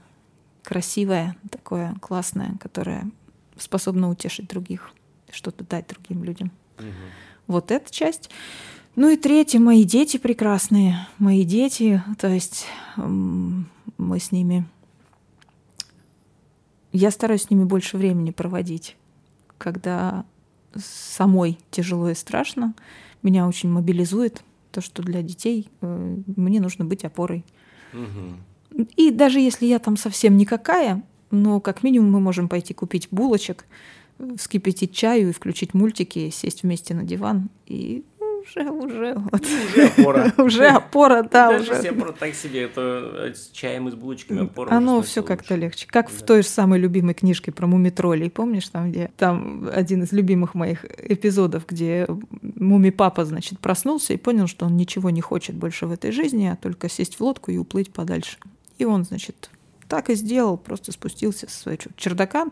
[0.62, 3.10] красивое, такое классное, которое
[3.56, 4.90] способно утешить других,
[5.30, 6.52] что-то дать другим людям.
[6.78, 6.86] Угу
[7.48, 8.30] вот эта часть.
[8.94, 14.64] Ну и третье, мои дети прекрасные, мои дети, то есть мы с ними...
[16.92, 18.96] Я стараюсь с ними больше времени проводить,
[19.58, 20.24] когда
[20.74, 22.74] самой тяжело и страшно.
[23.22, 27.44] Меня очень мобилизует то, что для детей э, мне нужно быть опорой.
[27.92, 28.86] Угу.
[28.96, 33.66] И даже если я там совсем никакая, но как минимум мы можем пойти купить булочек,
[34.36, 38.04] вскипятить чаю и включить мультики, сесть вместе на диван и
[38.56, 39.42] уже, уже, вот.
[39.42, 40.32] уже опора.
[40.38, 41.72] уже опора, да, Даже уже.
[41.74, 44.70] если опора так себе, это с чаем и с булочками опора.
[44.74, 45.86] Оно все как-то легче.
[45.86, 46.12] Как да.
[46.16, 50.54] в той же самой любимой книжке про мумитролей, помнишь, там, где там один из любимых
[50.54, 52.06] моих эпизодов, где
[52.42, 56.46] муми папа, значит, проснулся и понял, что он ничего не хочет больше в этой жизни,
[56.46, 58.38] а только сесть в лодку и уплыть подальше.
[58.78, 59.50] И он, значит,
[59.88, 62.46] так и сделал, просто спустился со своего чердака,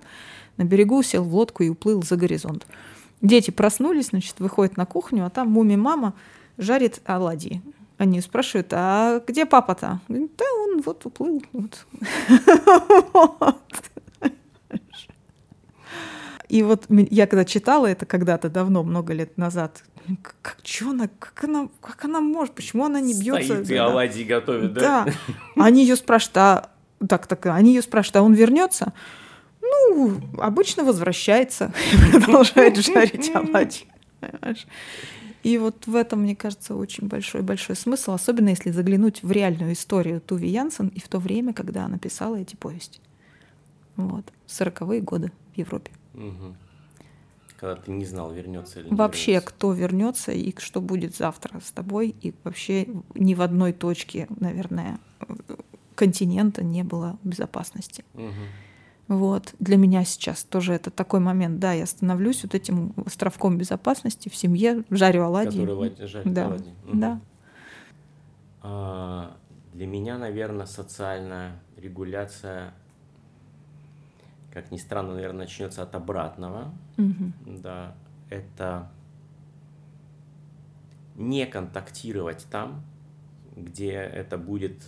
[0.57, 2.67] на берегу, сел в лодку и уплыл за горизонт.
[3.23, 6.15] Дети проснулись, значит, выходят на кухню, а там муми-мама
[6.59, 7.63] жарит оладьи.
[7.99, 10.01] Они спрашивают, а где папа-то?
[10.09, 11.43] да он вот уплыл.
[11.53, 11.87] Вот.
[16.49, 19.83] И вот я когда читала это когда-то давно, много лет назад,
[20.43, 23.55] как, что она, как она, как она может, почему она не бьется?
[23.55, 25.05] Стоит и оладьи готовит, да?
[25.05, 25.13] Да.
[25.57, 26.71] Они ее спрашивают, а
[27.09, 28.93] так, так, они ее спрашивают, а он вернется?
[29.71, 33.87] Ну, обычно возвращается и продолжает жарить оладьи.
[34.21, 34.67] Понимаешь?
[35.43, 40.21] И вот в этом, мне кажется, очень большой-большой смысл, особенно если заглянуть в реальную историю
[40.21, 43.01] Туви Янсен и в то время, когда она писала эти повести.
[43.95, 44.25] Вот.
[44.47, 45.93] Сороковые годы в Европе.
[46.15, 46.57] Угу.
[47.59, 49.55] Когда ты не знал, вернется или не Вообще, вернется.
[49.55, 52.15] кто вернется и что будет завтра с тобой.
[52.21, 54.99] И вообще ни в одной точке, наверное,
[55.95, 58.05] континента не было безопасности.
[58.15, 58.33] Угу.
[59.09, 59.55] Вот.
[59.61, 61.59] Для меня сейчас тоже это такой момент.
[61.59, 65.61] Да, я становлюсь вот этим островком безопасности в семье, жарю оладьи.
[65.61, 66.47] Который жарит да.
[66.47, 66.75] оладьи.
[66.93, 67.21] Да.
[68.63, 69.37] А,
[69.75, 72.75] для меня, наверное, социальная регуляция,
[74.53, 76.73] как ни странно, наверное, начнется от обратного.
[76.97, 77.33] Мгм.
[77.63, 77.95] Да,
[78.29, 78.91] это
[81.15, 82.83] не контактировать там,
[83.55, 84.83] где это будет,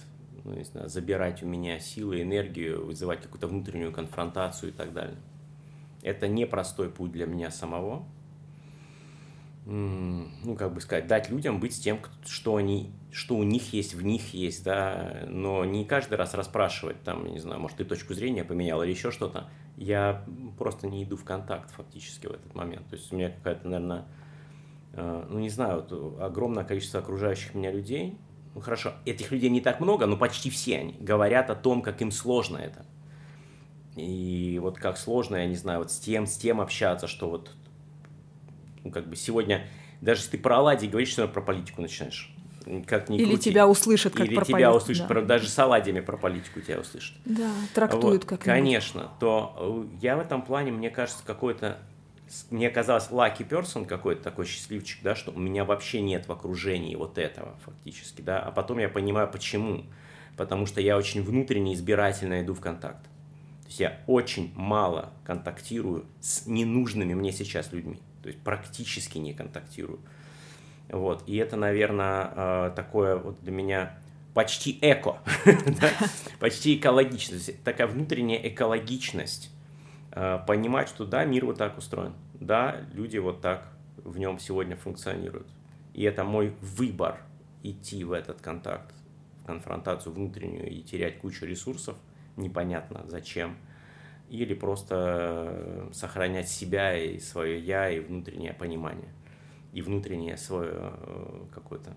[0.48, 5.18] ну, не знаю, забирать у меня силы, энергию, вызывать какую-то внутреннюю конфронтацию и так далее.
[6.02, 8.06] Это непростой путь для меня самого.
[9.66, 13.94] Ну, как бы сказать, дать людям быть с тем, что они, что у них есть,
[13.94, 18.14] в них есть, да, но не каждый раз расспрашивать, там, не знаю, может, ты точку
[18.14, 19.50] зрения поменял или еще что-то.
[19.76, 20.24] Я
[20.56, 22.88] просто не иду в контакт фактически в этот момент.
[22.88, 24.06] То есть у меня какая-то, наверное,
[24.94, 28.16] э, ну, не знаю, вот огромное количество окружающих меня людей,
[28.58, 32.02] ну, хорошо, этих людей не так много, но почти все они говорят о том, как
[32.02, 32.84] им сложно это.
[33.94, 37.52] И вот как сложно, я не знаю, вот с тем, с тем общаться, что вот,
[38.82, 39.68] ну, как бы сегодня,
[40.00, 42.34] даже если ты про оладьи говоришь, все равно про политику начинаешь.
[42.88, 43.50] Как ни Или крути.
[43.50, 45.14] тебя услышат как Или про тебя политику, услышат, да.
[45.14, 47.16] про- даже с оладьями про политику тебя услышат.
[47.24, 51.78] Да, трактуют Вот, как Конечно, то э, я в этом плане, мне кажется, какой-то,
[52.50, 56.94] мне казалось, lucky person какой-то такой счастливчик, да, что у меня вообще нет в окружении
[56.94, 59.84] вот этого фактически, да, а потом я понимаю, почему.
[60.36, 63.02] Потому что я очень внутренне избирательно иду в контакт.
[63.62, 67.98] То есть я очень мало контактирую с ненужными мне сейчас людьми.
[68.22, 69.98] То есть практически не контактирую.
[70.88, 71.24] Вот.
[71.26, 73.98] И это, наверное, такое вот для меня
[74.32, 75.18] почти эко,
[76.40, 79.50] почти экологичность, такая внутренняя экологичность.
[80.12, 84.76] Э, Понимать, что да, мир вот так устроен, да, люди вот так в нем сегодня
[84.76, 85.48] функционируют.
[85.94, 87.20] И это мой выбор
[87.62, 88.94] идти в этот контакт,
[89.42, 91.96] в конфронтацию внутреннюю и терять кучу ресурсов,
[92.36, 93.56] непонятно зачем,
[94.30, 99.12] или просто э, сохранять себя и свое я и внутреннее понимание
[99.72, 101.94] и внутреннее свое э, какой-то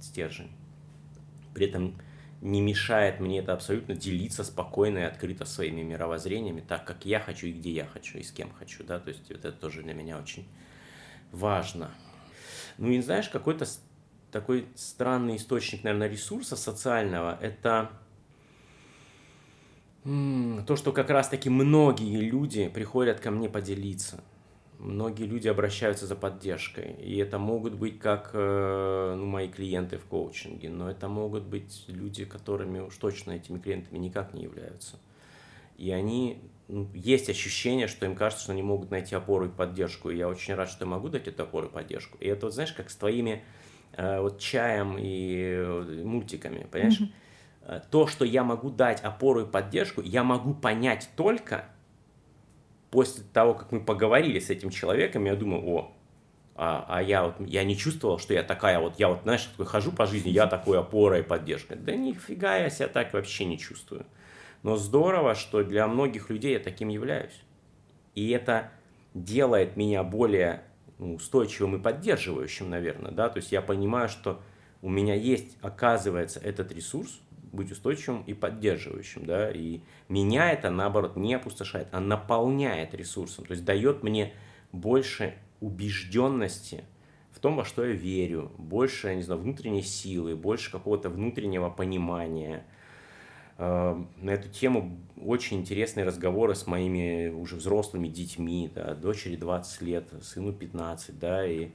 [0.00, 0.50] стержень.
[1.54, 1.96] При этом
[2.42, 7.46] не мешает мне это абсолютно делиться спокойно и открыто своими мировоззрениями, так как я хочу
[7.46, 9.94] и где я хочу, и с кем хочу, да, то есть вот это тоже для
[9.94, 10.46] меня очень
[11.30, 11.92] важно.
[12.78, 13.64] Ну и знаешь, какой-то
[14.32, 17.90] такой странный источник, наверное, ресурса социального, это
[20.02, 24.20] то, что как раз-таки многие люди приходят ко мне поделиться.
[24.82, 26.96] Многие люди обращаются за поддержкой.
[27.00, 31.84] И это могут быть как э, ну, мои клиенты в коучинге, но это могут быть
[31.86, 34.98] люди, которыми уж точно этими клиентами никак не являются.
[35.76, 40.10] И они, ну, есть ощущение, что им кажется, что они могут найти опору и поддержку.
[40.10, 42.18] И я очень рад, что я могу дать эту опору и поддержку.
[42.18, 43.44] И это, вот, знаешь, как с твоими
[43.92, 46.98] э, вот чаем и э, мультиками, понимаешь?
[47.62, 51.66] Э, То, что я могу дать опору и поддержку, я могу понять только
[52.92, 55.96] после того, как мы поговорили с этим человеком, я думаю, о,
[56.54, 59.64] а, а я вот я не чувствовал, что я такая вот, я вот, знаешь, такой
[59.64, 61.74] хожу по жизни, я такой опора и поддержка.
[61.74, 64.04] Да нифига я себя так вообще не чувствую.
[64.62, 67.42] Но здорово, что для многих людей я таким являюсь.
[68.14, 68.70] И это
[69.14, 70.62] делает меня более
[70.98, 74.42] ну, устойчивым и поддерживающим, наверное, да, то есть я понимаю, что
[74.82, 77.20] у меня есть, оказывается, этот ресурс,
[77.52, 83.52] быть устойчивым и поддерживающим, да, и меня это, наоборот, не опустошает, а наполняет ресурсом, то
[83.52, 84.32] есть дает мне
[84.72, 86.84] больше убежденности
[87.30, 92.64] в том, во что я верю, больше, не знаю, внутренней силы, больше какого-то внутреннего понимания.
[93.58, 99.82] Э, На эту тему очень интересные разговоры с моими уже взрослыми детьми, да, дочери 20
[99.82, 101.70] лет, сыну 15, да, и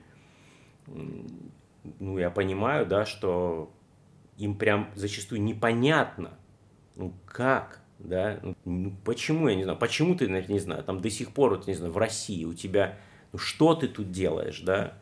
[1.99, 3.71] ну, я понимаю, да, что
[4.37, 6.37] им прям зачастую непонятно,
[6.95, 11.01] ну, как, да, ну, ну, почему, я не знаю, почему ты, наверное, не знаю, там
[11.01, 12.97] до сих пор, вот, не знаю, в России у тебя,
[13.33, 14.93] ну, что ты тут делаешь, да,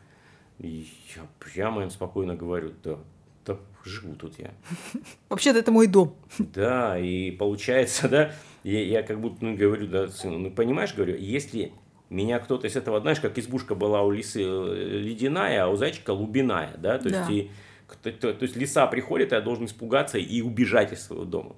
[0.58, 2.98] и я прямо им спокойно говорю, да,
[3.44, 4.52] да, живу тут я.
[5.28, 6.16] Вообще-то это мой дом.
[6.38, 8.32] Да, и получается, да,
[8.64, 11.72] я, я как будто ну, говорю, да, сыну, ну понимаешь, говорю, если
[12.08, 16.10] меня кто-то из этого, знаешь, как избушка была у лисы э, ледяная, а у зайчика
[16.10, 17.18] лубиная, да, то Да.
[17.18, 17.50] есть, и,
[17.86, 21.56] кто- то, то есть лиса приходит, я должен испугаться и убежать из своего дома.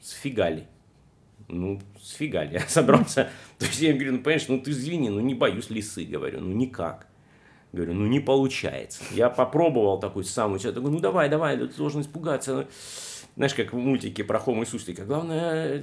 [0.00, 0.64] Сфига ли?
[1.48, 3.30] ну, сфига ли я собрался.
[3.58, 6.52] То есть я говорю, ну, понимаешь, ну, ты извини, ну, не боюсь лисы, говорю, ну,
[6.52, 7.06] никак.
[7.72, 9.02] Говорю, ну, не получается.
[9.12, 12.66] Я попробовал такой самый, я такой, ну, давай, давай, ты должен испугаться.
[13.36, 15.04] Знаешь, как в мультике про Хома и Суслика.
[15.04, 15.80] Главное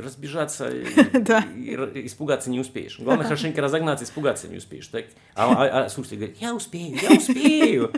[0.00, 0.84] разбежаться, и
[2.06, 2.98] испугаться не успеешь.
[2.98, 4.86] Главное хорошенько разогнаться, испугаться не успеешь.
[4.86, 5.06] Так?
[5.34, 7.92] А, а, а Суслик говорит, я успею, я успею.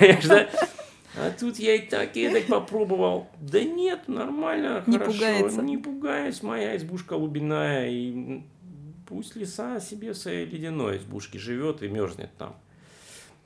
[1.16, 3.28] А тут я и так, и так попробовал.
[3.40, 5.18] Да нет, нормально, не хорошо.
[5.18, 5.62] Пугается.
[5.62, 7.88] Не пугаюсь, моя избушка глубинная.
[7.90, 8.42] И
[9.06, 12.54] пусть лиса себе в своей ледяной избушке живет и мерзнет там.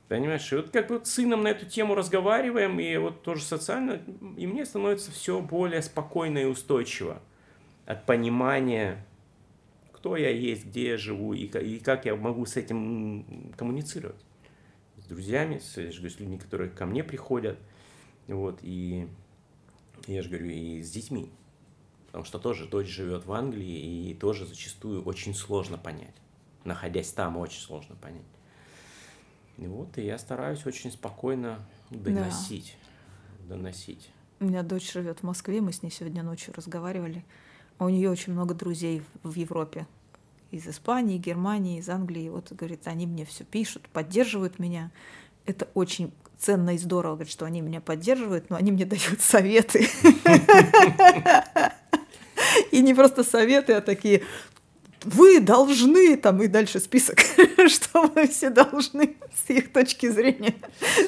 [0.08, 4.02] Понимаешь, и вот как бы с сыном на эту тему разговариваем, и вот тоже социально,
[4.36, 7.22] и мне становится все более спокойно и устойчиво
[7.86, 9.02] от понимания,
[9.92, 14.23] кто я есть, где я живу, и, и как я могу с этим коммуницировать
[15.14, 17.58] друзьями, с, я же говорю, с людьми, которые ко мне приходят,
[18.26, 19.08] вот, и
[20.06, 21.30] я же говорю, и с детьми,
[22.06, 26.14] потому что тоже дочь живет в Англии, и тоже зачастую очень сложно понять,
[26.64, 28.22] находясь там, очень сложно понять.
[29.56, 32.76] И вот, и я стараюсь очень спокойно доносить,
[33.48, 33.54] да.
[33.54, 34.10] доносить.
[34.40, 37.24] У меня дочь живет в Москве, мы с ней сегодня ночью разговаривали,
[37.78, 39.86] а у нее очень много друзей в Европе,
[40.54, 42.28] из Испании, Германии, из Англии.
[42.28, 44.90] Вот, говорит, они мне все пишут, поддерживают меня.
[45.46, 49.88] Это очень ценно и здорово, говорит, что они меня поддерживают, но они мне дают советы.
[52.70, 54.22] И не просто советы, а такие,
[55.04, 57.20] вы должны, там и дальше список,
[57.68, 60.54] что мы все должны с их точки зрения,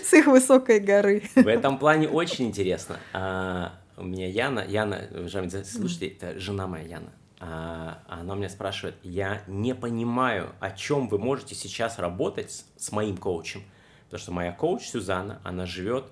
[0.03, 1.23] с их высокой горы.
[1.35, 2.99] В этом плане очень интересно.
[3.13, 7.13] А, у меня Яна, Яна, уважаемые слушайте, это жена моя Яна.
[7.39, 12.93] А, она меня спрашивает, я не понимаю, о чем вы можете сейчас работать с, с
[12.93, 13.63] моим коучем.
[14.05, 16.07] Потому что моя коуч Сюзанна, она живет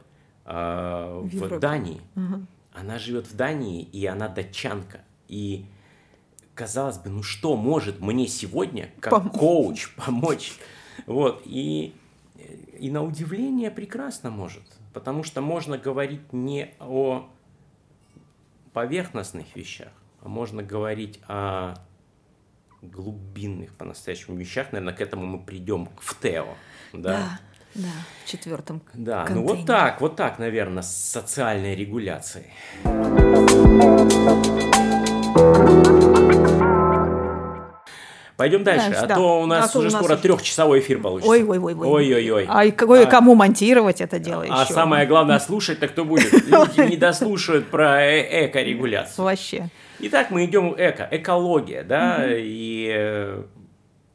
[0.45, 2.01] э, в, в Дании.
[2.17, 2.47] Угу.
[2.75, 5.01] Она живет в Дании, и она датчанка.
[5.29, 5.67] И
[6.55, 9.31] казалось бы, ну что может мне сегодня, как Пом...
[9.31, 10.55] коуч, помочь?
[11.07, 11.95] Вот, и,
[12.79, 14.63] и на удивление прекрасно может.
[14.93, 17.29] Потому что можно говорить не о
[18.73, 19.93] поверхностных вещах,
[20.29, 21.75] можно говорить о
[22.83, 24.73] глубинных по-настоящему вещах.
[24.73, 26.55] Наверное, к этому мы придем в Тео.
[26.93, 27.41] Да, да,
[27.75, 27.89] да
[28.25, 28.83] в четвертом.
[28.93, 29.53] Да, контейнере.
[29.53, 32.53] ну вот так, вот так, наверное, с социальной регуляцией.
[38.37, 39.15] Пойдем дальше, Дальше, а да.
[39.15, 41.31] то у нас а то уже у нас скоро трехчасовой эфир получится.
[41.31, 41.87] Ой, ой, ой, ой.
[41.87, 42.47] Ой, ой, ой.
[42.49, 44.55] А кое кому монтировать это дело а еще?
[44.55, 46.33] А самое главное слушать-то кто будет?
[46.49, 49.25] Люди не дослушают про э, эко-регуляцию.
[49.25, 49.69] Вообще.
[50.01, 53.45] Итак, мы идем эко, экология, да, и э,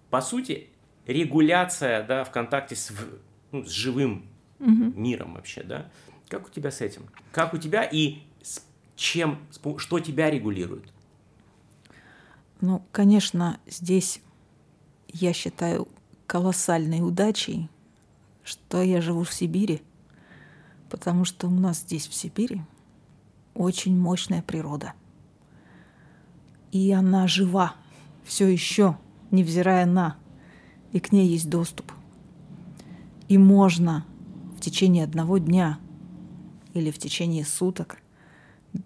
[0.10, 0.68] по сути
[1.08, 2.92] регуляция, да, в контакте с,
[3.52, 4.28] ну, с живым
[4.60, 5.90] миром вообще, да.
[6.28, 7.04] Как у тебя с этим?
[7.32, 8.62] Как у тебя и с
[8.96, 9.40] чем,
[9.78, 10.92] что тебя регулирует?
[12.62, 14.22] Ну, конечно, здесь
[15.08, 15.88] я считаю
[16.28, 17.70] колоссальной удачей,
[18.44, 19.82] что я живу в Сибири,
[20.90, 22.62] потому что у нас здесь в Сибири
[23.56, 24.94] очень мощная природа.
[26.72, 27.76] И она жива
[28.24, 28.98] все еще,
[29.32, 30.18] невзирая на,
[30.92, 31.92] и к ней есть доступ.
[33.28, 34.06] И можно
[34.58, 35.80] в течение одного дня
[36.74, 37.98] или в течение суток,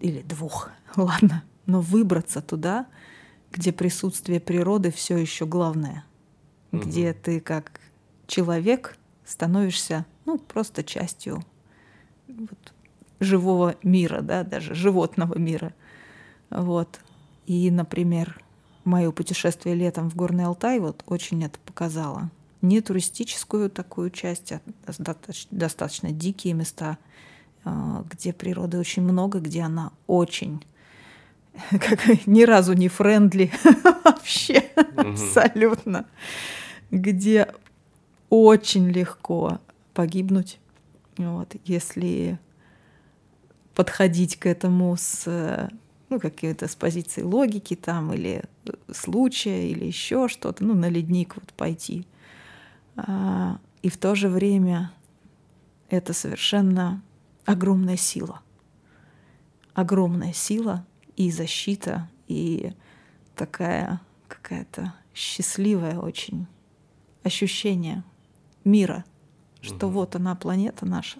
[0.00, 2.86] или двух, ладно, но выбраться туда–
[3.54, 6.04] где присутствие природы все еще главное,
[6.72, 6.82] угу.
[6.82, 7.80] где ты как
[8.26, 11.44] человек становишься ну, просто частью
[12.26, 12.74] вот,
[13.20, 15.72] живого мира, да, даже животного мира.
[16.50, 17.00] Вот.
[17.46, 18.42] И, например,
[18.84, 22.30] мое путешествие летом в Горный Алтай вот очень это показало.
[22.62, 24.60] Не туристическую такую часть, а
[25.50, 26.98] достаточно дикие места,
[27.64, 30.64] а, где природы очень много, где она очень
[31.70, 33.52] как, ни разу не френдли
[34.04, 34.64] вообще
[34.96, 36.06] абсолютно,
[36.90, 37.48] где
[38.30, 39.60] очень легко
[39.92, 40.58] погибнуть,
[41.16, 42.38] вот, если
[43.74, 45.70] подходить к этому с
[46.14, 48.44] ну, какие-то с позиции логики там, или
[48.92, 52.06] случая, или еще что-то, ну, на ледник вот пойти.
[52.96, 54.92] А, и в то же время
[55.88, 57.02] это совершенно
[57.44, 58.42] огромная сила.
[59.74, 60.86] Огромная сила,
[61.16, 62.72] и защита, и
[63.34, 66.46] такая какая-то счастливое очень
[67.24, 68.04] ощущение
[68.64, 69.04] мира,
[69.60, 69.94] что угу.
[69.94, 71.18] вот она, планета наша,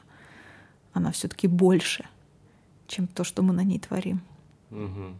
[0.92, 2.08] она все-таки больше,
[2.86, 4.22] чем то, что мы на ней творим.
[4.74, 5.16] Угу.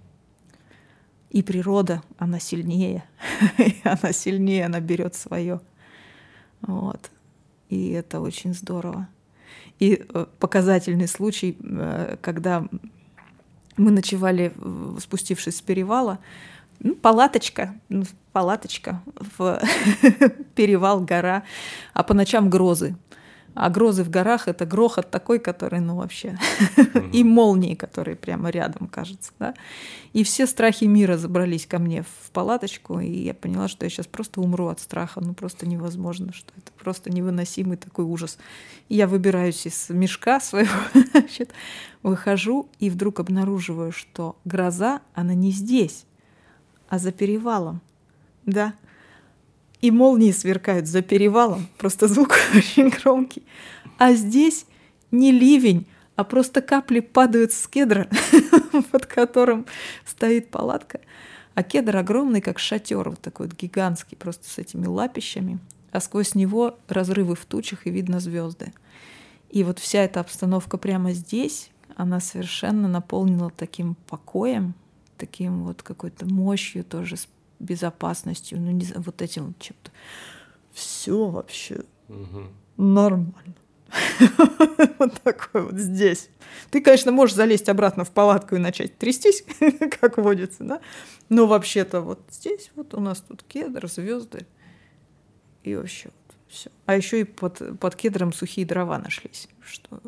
[1.31, 3.05] И природа, она сильнее,
[3.85, 5.61] она сильнее, она берет свое.
[6.61, 7.11] Вот.
[7.69, 9.09] И это очень здорово.
[9.79, 12.67] И э, показательный случай, э, когда
[13.77, 14.53] Мы ночевали,
[15.01, 16.19] спустившись с перевала.
[16.79, 19.61] Ну, палаточка, ну, палаточка в
[20.55, 21.43] перевал, гора,
[21.93, 22.95] а по ночам грозы.
[23.55, 26.39] А грозы в горах— это грохот такой, который, ну, вообще...
[27.13, 29.55] и молнии, которые прямо рядом, кажется, да.
[30.13, 34.07] И все страхи мира забрались ко мне в палаточку, и я поняла, что я сейчас
[34.07, 35.21] просто умру от страха.
[35.21, 38.39] Ну, просто невозможно, что это просто невыносимый такой ужас.
[38.89, 40.71] И я выбираюсь из мешка своего,
[41.13, 41.53] значит,
[42.03, 46.07] выхожу, и вдруг обнаруживаю, что гроза, она не здесь,
[46.89, 47.81] а за перевалом.
[48.47, 48.75] Да,
[49.85, 53.43] и молнии сверкают за перевалом, просто звук очень громкий.
[53.99, 54.65] А здесь
[55.11, 58.09] не ливень, а просто капли падают с кедра,
[58.91, 59.67] под которым
[60.07, 61.01] стоит палатка.
[61.55, 65.59] А кедр огромный, как шатер, вот такой вот гигантский, просто с этими лапищами.
[65.93, 68.73] А сквозь него разрывы в тучах и видно звезды.
[69.51, 74.73] И вот вся эта обстановка прямо здесь, она совершенно наполнена таким покоем,
[75.19, 77.17] таким вот какой-то мощью тоже,
[77.59, 79.91] безопасностью, ну не знаю, вот этим вот чем-то.
[80.73, 82.49] Все вообще угу.
[82.77, 83.55] нормально.
[84.99, 86.31] Вот такой вот здесь.
[86.71, 89.45] Ты, конечно, можешь залезть обратно в палатку и начать трястись,
[90.01, 90.81] как водится, да?
[91.29, 94.47] Но вообще-то вот здесь вот у нас тут кедр, звезды
[95.63, 96.71] и вообще вот все.
[96.87, 100.01] А еще и под, под кедром сухие дрова нашлись, что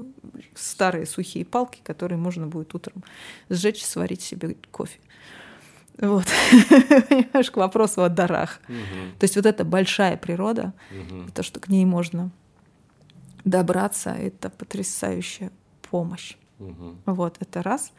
[0.55, 3.03] старые сухие палки, которые можно будет утром
[3.49, 4.99] сжечь и сварить себе кофе.
[5.99, 6.26] Вот,
[7.09, 8.61] понимаешь, к вопросу о дарах.
[8.68, 9.18] Угу.
[9.18, 11.30] То есть вот эта большая природа, угу.
[11.34, 12.30] то, что к ней можно
[13.44, 15.51] добраться, это потрясающая
[15.90, 16.36] помощь.
[16.59, 16.97] Угу.
[17.07, 17.92] Вот, это раз.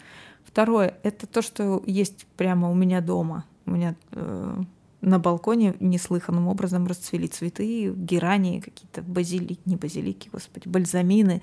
[0.44, 3.46] Второе, это то, что есть прямо у меня дома.
[3.66, 4.62] У меня э,
[5.02, 11.42] на балконе неслыханным образом расцвели цветы, герани, какие-то базилики, не базилики, господи, бальзамины.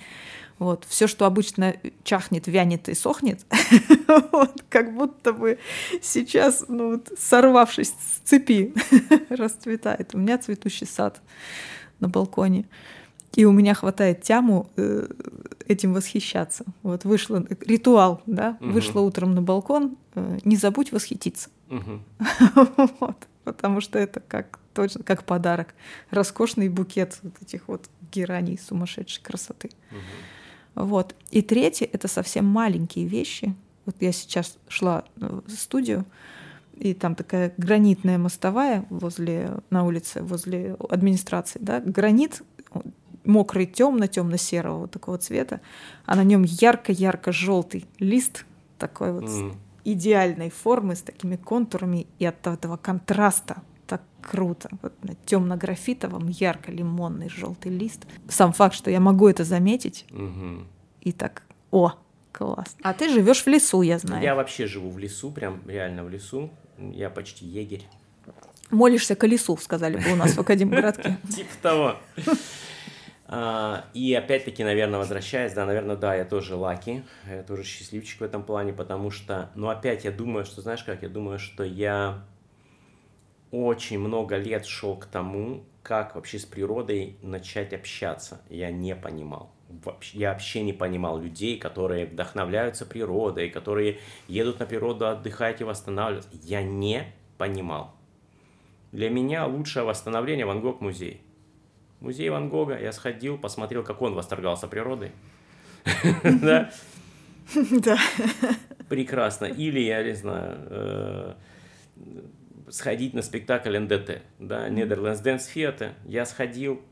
[0.58, 0.84] Вот.
[0.88, 3.44] Все, что обычно чахнет, вянет и сохнет,
[4.32, 5.58] вот, как будто бы
[6.02, 8.74] сейчас, ну, вот, сорвавшись с цепи,
[9.30, 10.14] расцветает.
[10.14, 11.20] У меня цветущий сад
[12.00, 12.66] на балконе.
[13.34, 15.08] И у меня хватает тяму э,
[15.66, 16.64] этим восхищаться.
[16.84, 18.70] Вот вышла ритуал, да, угу.
[18.70, 21.50] вышла утром на балкон, э, не забудь восхититься.
[21.68, 22.00] Угу.
[23.00, 25.74] вот потому что это как точно как подарок.
[26.10, 29.70] Роскошный букет вот этих вот гераний сумасшедшей красоты.
[29.90, 30.86] Угу.
[30.86, 31.14] Вот.
[31.30, 33.54] И третье— это совсем маленькие вещи.
[33.86, 36.04] Вот я сейчас шла в студию,
[36.76, 42.42] и там такая гранитная мостовая возле, на улице, возле администрации, да, гранит
[43.24, 45.60] мокрый, темно-темно-серого вот такого цвета,
[46.04, 48.44] а на нем ярко-ярко-желтый лист
[48.78, 49.54] такой вот mm
[49.84, 54.70] идеальной формы, с такими контурами, и от этого контраста так круто.
[54.82, 58.06] Вот на темно-графитовом, ярко-лимонный желтый лист.
[58.28, 60.64] Сам факт, что я могу это заметить, угу.
[61.00, 61.92] и так, о,
[62.32, 62.76] класс.
[62.82, 64.22] А ты живешь в лесу, я знаю.
[64.22, 66.50] Я вообще живу в лесу, прям реально в лесу.
[66.78, 67.86] Я почти егерь.
[68.70, 71.18] Молишься колесу, сказали бы у нас в Академгородке.
[71.34, 71.96] Типа того.
[73.36, 78.22] А, и опять-таки, наверное, возвращаясь, да, наверное, да, я тоже лаки, я тоже счастливчик в
[78.22, 82.24] этом плане, потому что, ну, опять я думаю, что, знаешь как, я думаю, что я
[83.50, 88.40] очень много лет шел к тому, как вообще с природой начать общаться.
[88.48, 89.50] Я не понимал.
[89.68, 95.64] Вообще, я вообще не понимал людей, которые вдохновляются природой, которые едут на природу отдыхать и
[95.64, 96.30] восстанавливаться.
[96.44, 97.96] Я не понимал.
[98.92, 101.23] Для меня лучшее восстановление Ван Гог музей.
[102.04, 105.12] Музей Ван Гога, я сходил, посмотрел, как он восторгался природой.
[106.22, 106.70] Да?
[107.70, 107.98] Да.
[108.88, 109.46] Прекрасно.
[109.46, 111.34] Или, я не знаю, э,
[112.68, 115.92] сходить на спектакль НДТ, да, Netherlands Dance Theater.
[116.04, 116.82] Я сходил,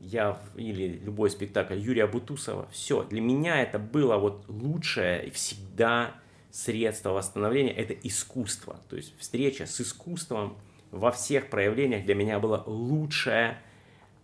[0.00, 2.68] я, или любой спектакль Юрия Бутусова.
[2.70, 6.12] Все, для меня это было вот лучшее и всегда
[6.50, 8.80] средство восстановления, это искусство.
[8.88, 10.56] То есть встреча с искусством
[10.90, 13.58] во всех проявлениях для меня было лучшее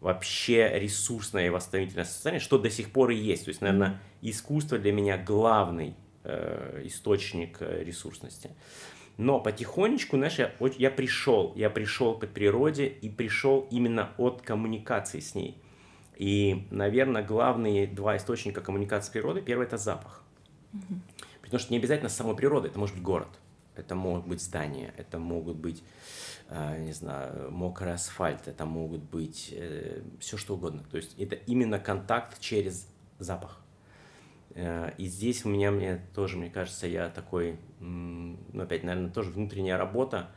[0.05, 3.47] вообще ресурсное и восстановительное состояние, что до сих пор и есть.
[3.47, 5.95] То есть, наверное, искусство для меня главный
[6.25, 8.51] э, источник э, ресурсности.
[9.17, 15.21] Но потихонечку, знаешь, я, я пришел, я пришел к природе и пришел именно от коммуникации
[15.21, 15.57] с ней.
[16.17, 20.23] И, наверное, главные два источника коммуникации с природой, первый это запах.
[20.75, 21.01] Угу.
[21.41, 23.31] Потому что не обязательно сама природа, это может быть город,
[23.75, 25.83] это могут быть здания, это могут быть
[26.79, 30.85] не знаю, мокрый асфальт, это могут быть э, все что угодно.
[30.91, 32.89] То есть это именно контакт через
[33.19, 33.61] запах.
[34.55, 39.31] Э, и здесь у меня, мне тоже, мне кажется, я такой, ну, опять, наверное, тоже
[39.31, 40.31] внутренняя работа.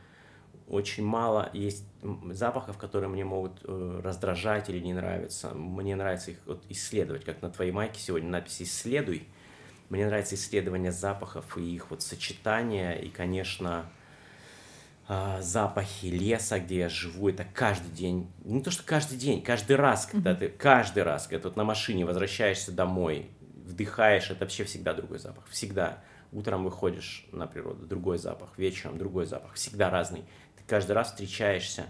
[0.67, 1.85] Очень мало есть
[2.31, 5.53] запахов, которые мне могут э, раздражать или не нравиться.
[5.53, 9.27] Мне нравится их вот исследовать, как на твоей майке сегодня надпись «Исследуй».
[9.89, 13.01] Мне нравится исследование запахов и их вот сочетание.
[13.01, 13.89] И, конечно,
[15.09, 18.29] а, запахи леса, где я живу, это каждый день.
[18.43, 22.05] Не то, что каждый день, каждый раз, когда ты, каждый раз, когда ты на машине
[22.05, 23.29] возвращаешься домой,
[23.65, 25.45] вдыхаешь, это вообще всегда другой запах.
[25.49, 26.03] Всегда.
[26.33, 30.25] Утром выходишь на природу, другой запах, вечером другой запах, всегда разный.
[30.57, 31.85] Ты каждый раз встречаешься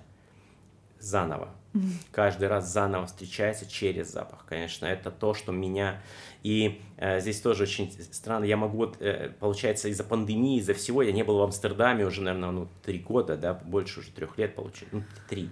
[0.99, 1.49] заново.
[1.73, 1.91] Mm-hmm.
[2.11, 4.45] Каждый раз заново встречается через запах.
[4.45, 6.01] Конечно, это то, что меня...
[6.43, 8.45] И э, здесь тоже очень странно.
[8.45, 12.21] Я могу, вот, э, получается, из-за пандемии, из-за всего, я не был в Амстердаме уже,
[12.21, 15.49] наверное, ну, три года, да, больше уже трех лет получилось, ну, три.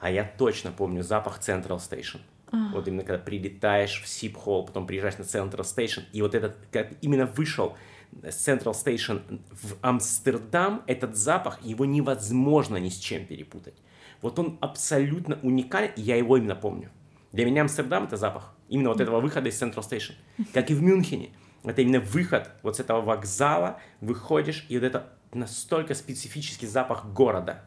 [0.00, 2.20] А я точно помню запах Central Station.
[2.50, 2.72] Uh-huh.
[2.72, 6.90] Вот именно когда прилетаешь в Сип-холл, потом приезжаешь на Central Station, и вот этот, когда
[7.00, 7.76] именно вышел
[8.22, 13.74] с Central Station в Амстердам, этот запах, его невозможно ни с чем перепутать.
[14.22, 16.90] Вот он абсолютно уникален, и я его именно помню.
[17.32, 20.14] Для меня Амстердам— это запах именно вот этого выхода из Central Station.
[20.52, 21.30] Как и в Мюнхене.
[21.64, 27.64] Это именно выход вот с этого вокзала, выходишь, и вот это настолько специфический запах города.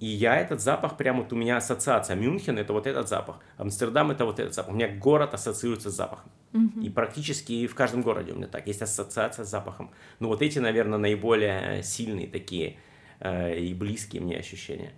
[0.00, 2.16] И я этот запах, прямо вот у меня ассоциация.
[2.16, 3.38] Мюнхен– это вот этот запах.
[3.56, 4.72] Амстердам– это вот этот запах.
[4.72, 6.30] У меня город ассоциируется с запахом.
[6.52, 6.84] Mm-hmm.
[6.84, 8.66] И практически в каждом городе у меня так.
[8.66, 9.92] Есть ассоциация с запахом.
[10.18, 12.76] Ну вот эти, наверное, наиболее сильные такие
[13.20, 14.92] э, и близкие мне ощущения.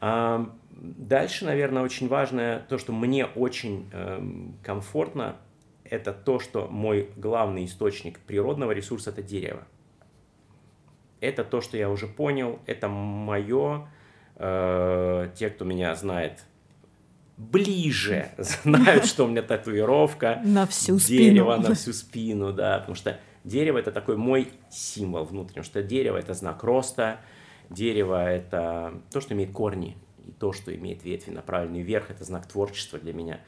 [0.00, 5.36] Дальше, наверное, очень важное то, что мне очень эм, комфортно,
[5.82, 9.66] это то, что мой главный источник природного ресурса– это дерево.
[11.20, 13.88] Это то, что я уже понял, это мое,
[14.36, 16.44] э, те, кто меня знает
[17.36, 20.40] ближе, знают, что у меня татуировка.
[20.44, 21.22] На всю спину.
[21.24, 26.16] Дерево на всю спину, да, потому что дерево– это такой мой символ внутренний, что дерево–
[26.18, 27.18] это знак роста,
[27.70, 29.96] Дерево– это то, что имеет корни,
[30.26, 33.40] и то, что имеет ветви, направленные вверх– это знак творчества для меня.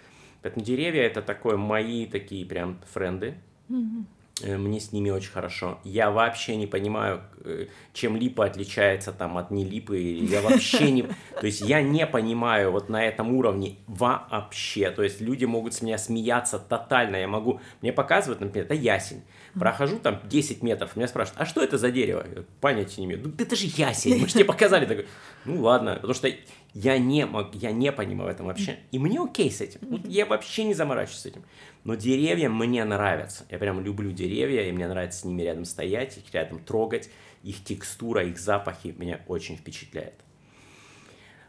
[0.42, 3.34] Поэтому деревья– это такое мои такие прям френды.
[3.68, 4.04] Mm-hmm.
[4.42, 5.78] Мне с ними очень хорошо.
[5.84, 9.98] Я вообще не понимаю, э, чем липа отличается там от не липы.
[9.98, 11.02] Я вообще не...
[11.40, 14.90] То есть я не понимаю вот на этом уровне вообще.
[14.90, 17.16] То есть люди могут с меня смеяться тотально.
[17.16, 17.60] Я могу...
[17.82, 19.22] Мне показывают, например, это ясень.
[19.58, 22.24] Прохожу там 10 метров, меня спрашивают, а что это за дерево?
[22.34, 23.22] Я понятия не имею.
[23.24, 24.86] Ну, это же ясень, мы же тебе показали.
[24.86, 25.06] Такой,
[25.44, 26.30] ну ладно, потому что
[26.72, 28.78] я не, мог, я не понимаю этом вообще.
[28.92, 29.80] И мне окей с этим.
[29.82, 31.42] Вот я вообще не заморачиваюсь с этим.
[31.82, 33.44] Но деревья мне нравятся.
[33.50, 37.10] Я прям люблю деревья, и мне нравится с ними рядом стоять, их рядом трогать.
[37.42, 40.14] Их текстура, их запахи меня очень впечатляет.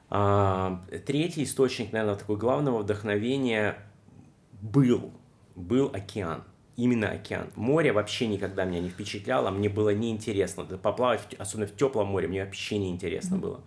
[0.10, 3.78] А, третий источник, наверное, такой главного вдохновения
[4.62, 5.14] был,
[5.56, 6.43] был океан
[6.76, 7.47] именно океан.
[7.55, 10.63] Море вообще никогда меня не впечатляло, мне было неинтересно.
[10.63, 13.39] Поплавать, особенно в теплом море, мне вообще неинтересно mm-hmm.
[13.39, 13.61] было.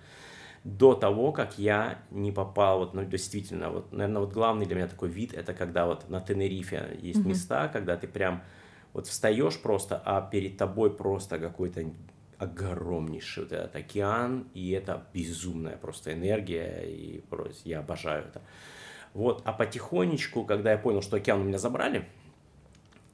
[0.64, 4.88] До того, как я не попал, вот, ну, действительно, вот, наверное, вот главный для меня
[4.88, 7.28] такой вид, это когда вот на Тенерифе есть mm-hmm.
[7.28, 8.42] места, когда ты прям
[8.94, 11.84] вот встаешь просто, а перед тобой просто какой-то
[12.38, 18.40] огромнейший вот этот океан, и это безумная просто энергия, и просто я обожаю это.
[19.12, 22.08] Вот, а потихонечку, когда я понял, что океан у меня забрали,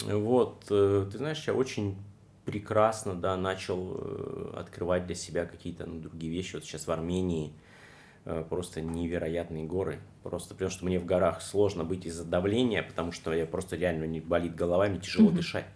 [0.06, 1.96] вот, э, ты знаешь, я очень
[2.44, 6.56] прекрасно, да, начал э, открывать для себя какие-то ну, другие вещи.
[6.56, 7.52] Вот сейчас в Армении
[8.24, 10.00] э, просто невероятные горы.
[10.22, 14.04] Просто потому что мне в горах сложно быть из-за давления, потому что я просто реально
[14.04, 15.34] не болит голова, мне тяжело mm-hmm.
[15.34, 15.66] дышать.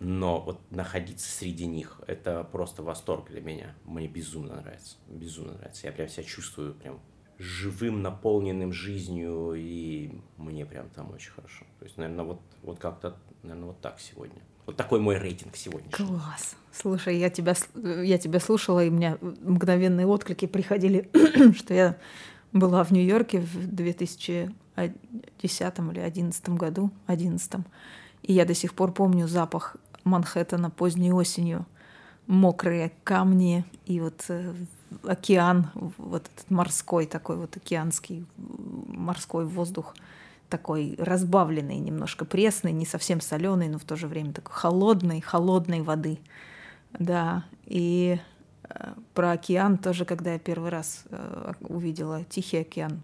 [0.00, 3.74] Но вот находиться среди них, это просто восторг для меня.
[3.84, 4.96] Мне безумно нравится.
[5.08, 5.86] Безумно нравится.
[5.86, 7.00] Я прям себя чувствую прям
[7.38, 11.64] живым, наполненным жизнью, и мне прям там очень хорошо.
[11.78, 14.40] То есть, наверное, вот, вот как-то Наверное, вот так сегодня.
[14.66, 15.90] Вот такой мой рейтинг сегодня.
[15.90, 16.56] Класс.
[16.72, 21.10] Слушай, я тебя, я тебя слушала, и у меня мгновенные отклики приходили,
[21.56, 21.96] что я
[22.52, 24.94] была в Нью-Йорке в 2010 или
[25.40, 27.52] 2011 году, 11
[28.22, 31.66] и я до сих пор помню запах Манхэттена поздней осенью,
[32.26, 34.54] мокрые камни и вот э,
[35.04, 39.96] океан, вот этот морской такой вот океанский морской воздух–
[40.50, 45.80] такой разбавленный, немножко пресный, не совсем соленый, но в то же время такой холодной, холодной
[45.80, 46.18] воды.
[46.98, 48.18] Да, и
[48.64, 53.02] э, про океан тоже, когда я первый раз э, увидела Тихий океан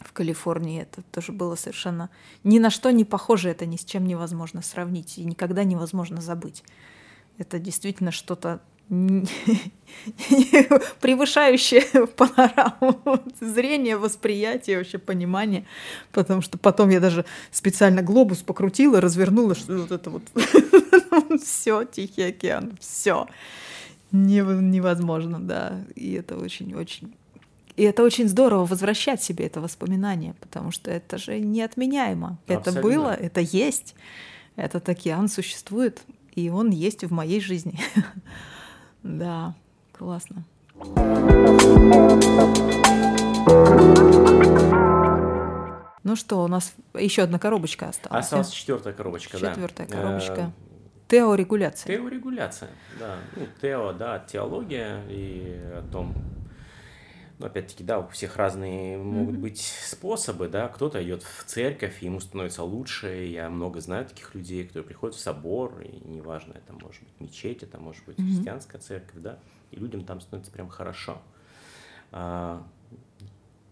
[0.00, 2.08] в Калифорнии, это тоже было совершенно
[2.42, 6.64] ни на что не похоже, это ни с чем невозможно сравнить и никогда невозможно забыть.
[7.36, 8.60] Это действительно что-то
[11.00, 15.64] превышающее панораму зрения, восприятия, вообще понимания,
[16.10, 20.22] потому что потом я даже специально глобус покрутила, развернула, что вот это вот
[21.42, 23.28] все Тихий океан, все
[24.10, 27.14] невозможно, да, и это очень-очень
[27.76, 32.36] и это очень здорово возвращать себе это воспоминание, потому что это же неотменяемо.
[32.46, 32.70] Абсолютно.
[32.70, 33.94] Это было, это есть.
[34.56, 36.02] Этот океан существует,
[36.34, 37.78] и он есть в моей жизни.
[39.02, 39.54] Да,
[39.92, 40.44] классно.
[46.02, 48.24] Ну что, у нас еще одна коробочка осталась.
[48.24, 49.50] Осталась четвертая коробочка, да.
[49.50, 50.52] Четвертая коробочка.
[51.08, 51.96] Теорегуляция.
[51.96, 53.16] Теорегуляция, да.
[53.36, 56.14] Ну, тео, да, теология и о том,
[57.40, 59.40] ну, опять-таки, да, у всех разные могут mm-hmm.
[59.40, 64.66] быть способы, да, кто-то идет в церковь, ему становится лучше, я много знаю таких людей,
[64.66, 68.26] которые приходят в собор, и неважно, это может быть мечеть, это может быть mm-hmm.
[68.26, 69.38] христианская церковь, да,
[69.70, 71.22] и людям там становится прям хорошо.
[72.12, 72.62] А,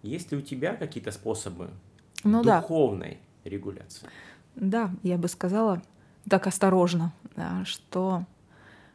[0.03, 1.69] есть ли у тебя какие-то способы
[2.25, 3.51] ну, духовной да.
[3.51, 4.09] регуляции?
[4.57, 5.83] Да, я бы сказала,
[6.27, 8.25] так осторожно, да, что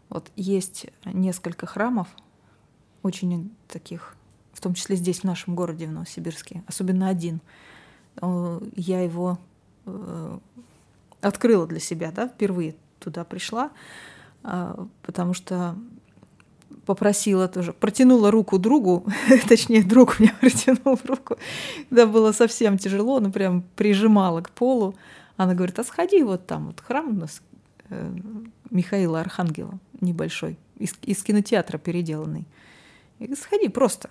[0.09, 2.07] вот есть несколько храмов,
[3.03, 4.15] очень таких,
[4.54, 7.41] в том числе здесь, в нашем городе, в Новосибирске, особенно один.
[8.22, 9.39] Я его
[9.86, 10.38] э,
[11.22, 13.72] открыла для себя, да, впервые туда пришла,
[14.43, 15.76] а, потому что
[16.86, 19.06] попросила тоже, протянула руку другу,
[19.47, 21.38] точнее, друг мне протянул руку,
[21.89, 24.95] когда было совсем тяжело, ну прям прижимала к полу.
[25.36, 27.41] Она говорит, а сходи вот там, вот храм у нас
[27.89, 28.16] э,
[28.70, 32.45] Михаила Архангела небольшой, из, из кинотеатра переделанный.
[33.20, 34.10] И сходи просто.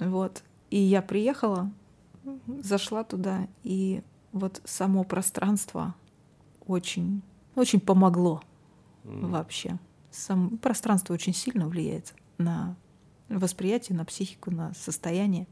[0.00, 0.42] Вот.
[0.70, 1.70] И я приехала,
[2.62, 5.94] зашла туда, и вот само пространство
[6.66, 7.22] очень,
[7.54, 8.42] очень помогло
[9.04, 9.28] mm.
[9.28, 9.78] вообще.
[10.10, 12.76] Сам, пространство очень сильно влияет на
[13.28, 15.46] восприятие, на психику, на состояние.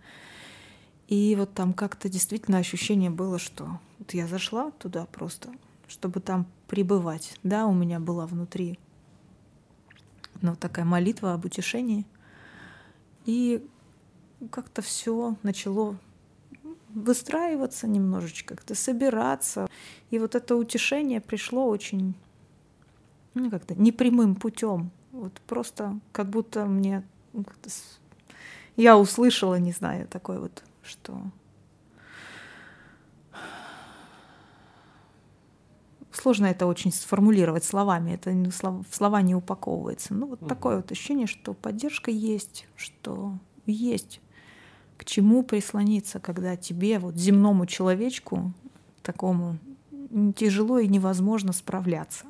[1.07, 5.51] И вот там как-то действительно ощущение было, что вот я зашла туда просто,
[5.87, 7.39] чтобы там пребывать.
[7.43, 8.79] Да, у меня была внутри
[10.41, 12.07] ну, такая молитва об утешении.
[13.25, 13.67] И
[14.51, 15.97] как-то все начало
[16.91, 19.69] выстраиваться немножечко, как-то собираться.
[20.11, 22.15] И вот это утешение пришло очень
[23.35, 24.91] ну, как-то непрямым путем.
[25.13, 27.45] Вот просто как будто мне ну,
[28.77, 31.21] я услышала, не знаю, такой вот что
[36.13, 40.15] сложно это очень сформулировать словами, это в слова не упаковывается.
[40.15, 40.49] Ну вот угу.
[40.49, 43.35] такое вот ощущение, что поддержка есть, что
[43.67, 44.21] есть
[44.99, 48.53] к чему прислониться, когда тебе, вот земному человечку,
[49.03, 49.59] такому
[50.37, 52.27] тяжело и невозможно справляться.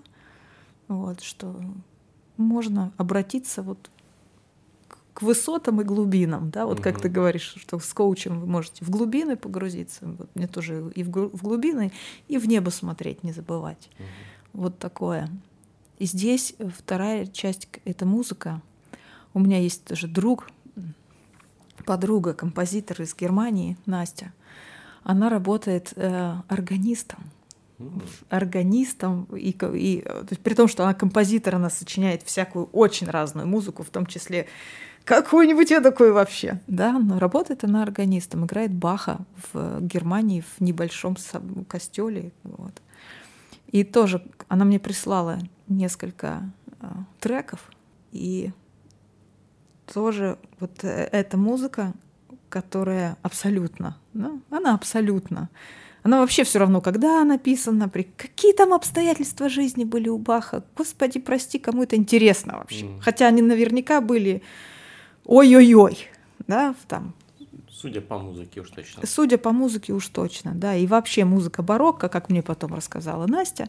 [0.87, 1.61] Вот, что
[2.37, 3.91] можно обратиться вот
[5.15, 6.83] к высотам и глубинам, да, вот угу.
[6.85, 11.03] как ты говоришь, что с коучем вы можете в глубины погрузиться, вот мне тоже и
[11.03, 11.91] в глубины,
[12.29, 13.91] и в небо смотреть не забывать.
[13.99, 14.07] Угу.
[14.53, 15.29] Вот такое.
[15.99, 18.63] И здесь вторая часть— это музыка.
[19.35, 20.51] У меня есть тоже друг,
[21.85, 24.33] подруга, композитор из Германии, Настя.
[25.03, 27.21] Она работает э, органистом
[28.29, 33.47] органистом, и, и то есть, при том, что она композитор, она сочиняет всякую очень разную
[33.47, 34.49] музыку, в том числе
[35.05, 36.61] какую-нибудь я такой вообще.
[36.67, 39.21] Да, но работает она органистом, играет Баха
[39.53, 41.17] в Германии в небольшом
[41.69, 42.33] костеле.
[42.43, 42.83] Вот.
[43.69, 46.51] И тоже она мне прислала несколько
[46.81, 46.87] э,
[47.21, 47.71] треков,
[48.13, 48.51] и
[49.93, 51.93] тоже вот э, эта музыка,
[52.49, 55.49] которая абсолютно, ну, она абсолютно
[56.03, 60.65] она вообще все равно, когда написана, при какие там обстоятельства жизни были у Баха.
[60.77, 62.87] Господи, прости, кому это интересно вообще.
[62.87, 63.01] Mm.
[63.01, 64.43] Хотя они наверняка были
[65.27, 66.09] ой-ой-ой,
[66.47, 67.15] да, там.
[67.71, 69.07] Судя по музыке уж точно.
[69.07, 70.75] Судя по музыке уж точно, да.
[70.75, 73.69] И вообще музыка барокко, как мне потом рассказала Настя,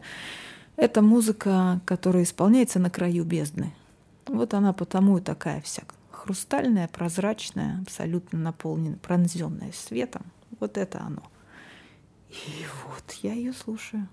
[0.76, 3.74] это музыка, которая исполняется на краю бездны.
[4.26, 5.82] Вот она потому и такая вся
[6.20, 10.22] хрустальная, прозрачная, абсолютно наполненная, пронзенная светом.
[10.58, 11.22] Вот это оно.
[12.28, 14.06] И вот я ее слушаю.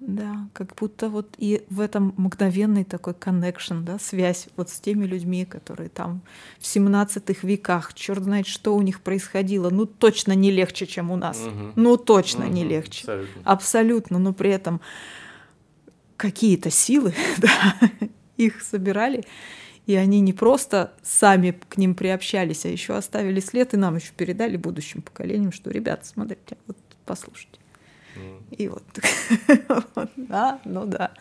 [0.00, 5.06] Да, как будто вот и в этом мгновенный такой коннекшн, да, связь вот с теми
[5.06, 6.20] людьми, которые там
[6.58, 11.16] в 17 веках, черт знает, что у них происходило, ну точно не легче, чем у
[11.16, 11.72] нас, угу.
[11.76, 12.52] ну точно угу.
[12.52, 13.42] не легче, абсолютно.
[13.44, 14.80] абсолютно, но при этом
[16.18, 17.74] какие-то силы, да,
[18.36, 19.24] их собирали,
[19.86, 24.12] и они не просто сами к ним приобщались, а еще оставили след и нам еще
[24.16, 27.58] передали будущим поколениям, что, ребята, смотрите, вот послушайте.
[28.50, 28.84] И вот,
[30.16, 31.12] да, ну да.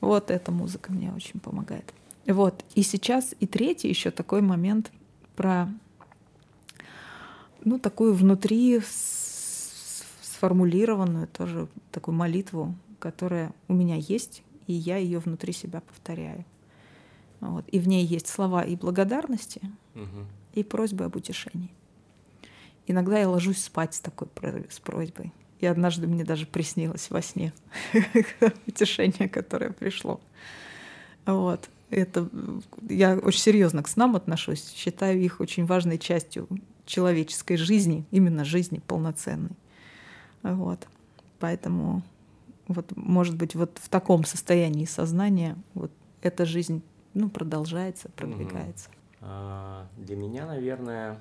[0.00, 1.92] Вот эта музыка мне очень помогает.
[2.26, 2.64] Вот.
[2.74, 4.90] И сейчас, и третий еще такой момент
[5.36, 5.68] про,
[7.64, 8.80] ну, такую внутри
[10.22, 16.44] сформулированную тоже такую молитву, которая у меня есть, и я ее внутри себя повторяю.
[17.44, 17.68] Вот.
[17.68, 19.60] И в ней есть слова и благодарности,
[19.94, 20.26] угу.
[20.54, 21.70] и просьбы об утешении.
[22.86, 24.28] Иногда я ложусь спать с такой
[24.70, 25.32] с просьбой.
[25.60, 27.52] И однажды мне даже приснилось во сне
[28.66, 30.20] утешение, которое пришло.
[31.26, 31.68] Вот.
[31.90, 32.28] Это
[32.88, 36.48] я очень серьезно к снам отношусь, считаю их очень важной частью
[36.86, 39.56] человеческой жизни, именно жизни полноценной.
[40.42, 40.86] Вот.
[41.40, 42.02] Поэтому
[42.68, 45.92] вот, может быть, вот в таком состоянии сознания вот
[46.22, 46.82] эта жизнь
[47.14, 48.90] ну, продолжается, продвигается.
[49.20, 51.18] А, для меня, наверное,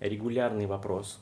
[0.00, 1.20] регулярный вопрос.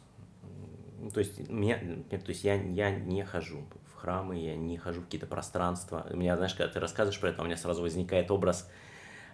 [1.01, 1.79] Ну, то есть, меня,
[2.09, 6.07] то есть я, я не хожу в храмы, я не хожу в какие-то пространства.
[6.11, 8.71] У меня, знаешь, когда ты рассказываешь про это, у меня сразу возникает образ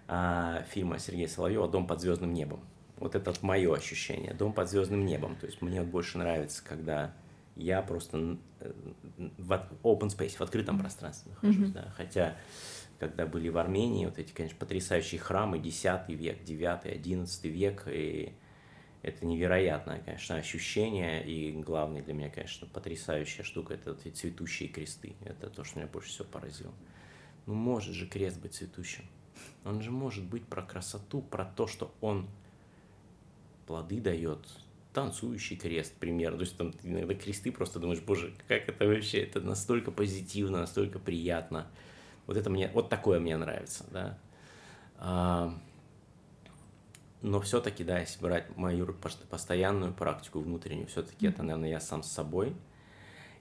[0.09, 2.61] а, фильма Сергея Соловьева «Дом под звездным небом».
[2.97, 5.37] Вот это мое ощущение, «Дом под звездным небом».
[5.37, 7.12] То есть мне вот больше нравится, когда
[7.57, 8.73] я просто э,
[9.39, 9.53] в
[9.83, 11.73] open space, в открытом пространстве нахожусь, mm-hmm.
[11.73, 12.37] да, хотя
[13.01, 18.34] когда были в Армении, вот эти, конечно, потрясающие храмы, 10 век, 9, 11 век, и
[19.03, 25.14] это невероятное, конечно, ощущение, и главное для меня, конечно, потрясающая штука, это эти цветущие кресты,
[25.24, 26.74] это то, что меня больше всего поразило.
[27.46, 29.05] Ну, может же крест быть цветущим,
[29.64, 32.28] он же может быть про красоту, про то, что он
[33.66, 34.46] плоды дает,
[34.92, 36.38] танцующий крест, примерно.
[36.38, 40.98] То есть там иногда кресты просто думаешь, боже, как это вообще, это настолько позитивно, настолько
[40.98, 41.66] приятно.
[42.31, 44.16] Вот это мне, вот такое мне нравится, да.
[44.99, 45.53] А,
[47.22, 48.95] но все-таки, да, если брать мою
[49.28, 52.55] постоянную практику внутреннюю, все-таки это, наверное, я сам с собой.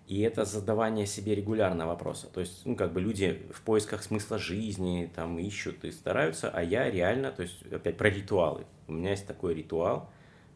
[0.07, 2.29] И это задавание себе регулярного вопроса.
[2.33, 6.63] То есть, ну, как бы люди в поисках смысла жизни там ищут и стараются, а
[6.63, 8.65] я реально, то есть, опять про ритуалы.
[8.87, 10.09] У меня есть такой ритуал,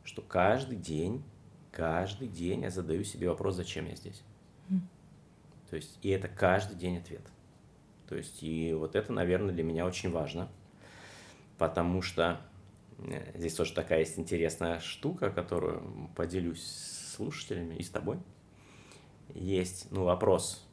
[0.04, 1.24] что каждый день,
[1.72, 4.24] каждый день я задаю себе вопрос, зачем я здесь.
[5.70, 7.22] То есть, и это каждый день ответ.
[8.14, 10.48] То есть, и вот это, наверное, для меня очень важно,
[11.58, 12.40] потому что
[13.00, 18.20] э, здесь тоже такая есть интересная штука, которую поделюсь с слушателями и с тобой.
[19.34, 20.64] Есть, ну, вопрос,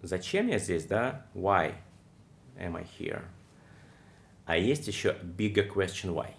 [0.00, 1.26] зачем я здесь, да?
[1.34, 1.74] Why
[2.56, 3.24] am I here?
[4.44, 6.30] А есть еще bigger question why.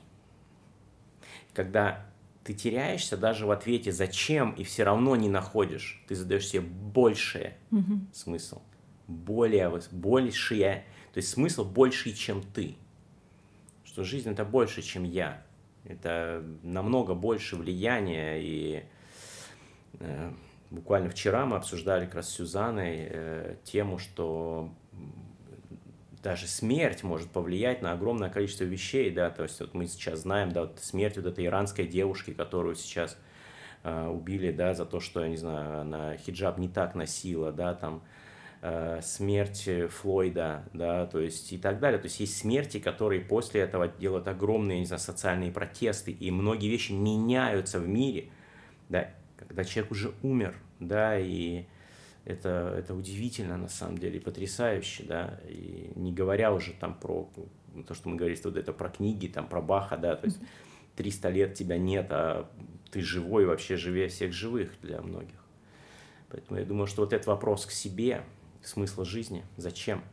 [1.54, 2.06] Когда
[2.46, 7.56] ты теряешься даже в ответе «зачем» и все равно не находишь, ты задаешь себе больший
[7.72, 8.14] mm-hmm.
[8.14, 8.62] смысл–
[9.08, 10.84] более, большие,
[11.14, 12.76] то есть смысл больший, чем ты.
[13.84, 15.42] Что жизнь это больше, чем я.
[15.86, 18.40] Это намного больше влияния.
[18.40, 18.84] И
[20.00, 20.32] э,
[20.70, 24.70] буквально вчера мы обсуждали как раз с Сюзанной э, тему, что
[26.22, 30.52] даже смерть может повлиять на огромное количество вещей, да, то есть вот мы сейчас знаем,
[30.52, 33.18] да, вот смерть вот этой иранской девушки, которую сейчас
[33.84, 37.74] э, убили, да, за то, что, я не знаю, она хиджаб не так носила, да,
[37.74, 38.18] там, Э,
[39.02, 42.00] смерть Флойда, да, то есть и так далее.
[42.00, 46.70] То есть есть смерти, которые после этого делают огромные, не знаю, социальные протесты, и многие
[46.70, 48.30] вещи меняются в мире,
[48.90, 51.66] да, когда человек уже умер, да, и
[52.26, 57.30] это, это удивительно на самом деле, потрясающе, да, и не говоря уже там про
[57.88, 60.40] то, что мы говорили, вот это про книги, там про Баха, да, то есть
[60.96, 62.50] 300 лет тебя нет, а
[62.92, 65.36] ты живой, вообще живее всех живых для многих.
[66.30, 68.24] Поэтому я думаю, что вот этот вопрос к себе,
[68.68, 70.04] смысла жизни, зачем.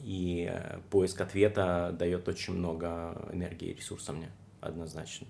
[0.00, 4.30] И э, поиск ответа дает очень много энергии и ресурса мне,
[4.60, 5.26] однозначно.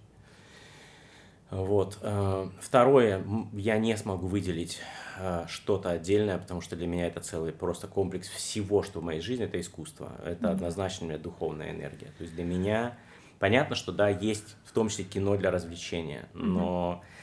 [1.50, 1.98] Вот.
[2.00, 3.22] Э, второе,
[3.52, 4.80] я не смогу выделить
[5.18, 9.20] э, что-то отдельное, потому что для меня это целый просто комплекс всего, что в моей
[9.20, 10.12] жизни, это искусство.
[10.24, 10.50] Это mm-hmm.
[10.50, 12.06] однозначно у меня духовная энергия.
[12.16, 12.96] То есть для меня
[13.38, 17.21] понятно, что да, есть в том числе кино для развлечения, но mm-hmm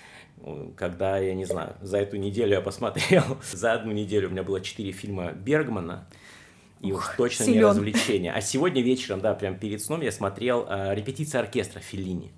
[0.75, 4.61] когда, я не знаю, за эту неделю я посмотрел, за одну неделю у меня было
[4.61, 6.07] четыре фильма Бергмана,
[6.81, 7.57] и уж точно силен.
[7.57, 8.31] не развлечение.
[8.31, 12.31] А сегодня вечером, да, прям перед сном я смотрел э, репетиция оркестра Феллини.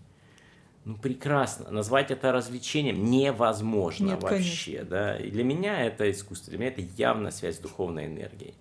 [0.83, 1.69] Ну, прекрасно.
[1.69, 4.89] Назвать это развлечением невозможно Нет, вообще, конечно.
[4.89, 5.17] да.
[5.17, 8.55] И для меня это искусство, для меня это явно связь с духовной энергией.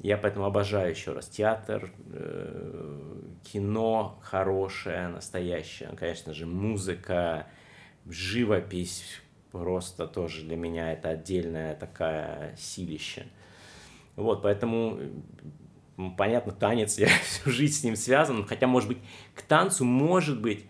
[0.00, 7.46] Я поэтому обожаю еще раз театр, э, кино хорошее, настоящее, конечно же, музыка,
[8.06, 9.20] живопись
[9.54, 13.26] просто тоже для меня это отдельная такая силища.
[14.16, 14.98] Вот, поэтому,
[16.16, 18.98] понятно, танец, я всю жизнь с ним связан, хотя, может быть,
[19.34, 20.64] к танцу, может быть,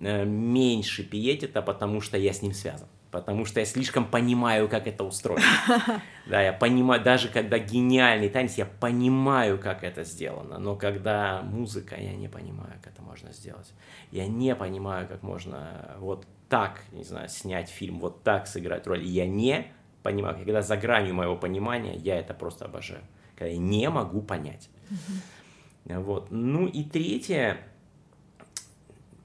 [0.00, 2.88] э, меньше пиетета, потому что я с ним связан.
[3.12, 5.44] Потому что я слишком понимаю, как это устроено.
[6.26, 10.58] Да, я понимаю, даже когда гениальный танец, я понимаю, как это сделано.
[10.58, 13.72] Но когда музыка, я не понимаю, как это можно сделать.
[14.10, 19.02] Я не понимаю, как можно вот так, не знаю, снять фильм, вот так сыграть роль.
[19.02, 19.72] я не
[20.04, 23.02] понимаю, когда за гранью моего понимания, я это просто обожаю.
[23.34, 24.70] Когда я не могу понять.
[24.88, 26.00] Mm-hmm.
[26.04, 26.28] Вот.
[26.30, 27.58] Ну и третье,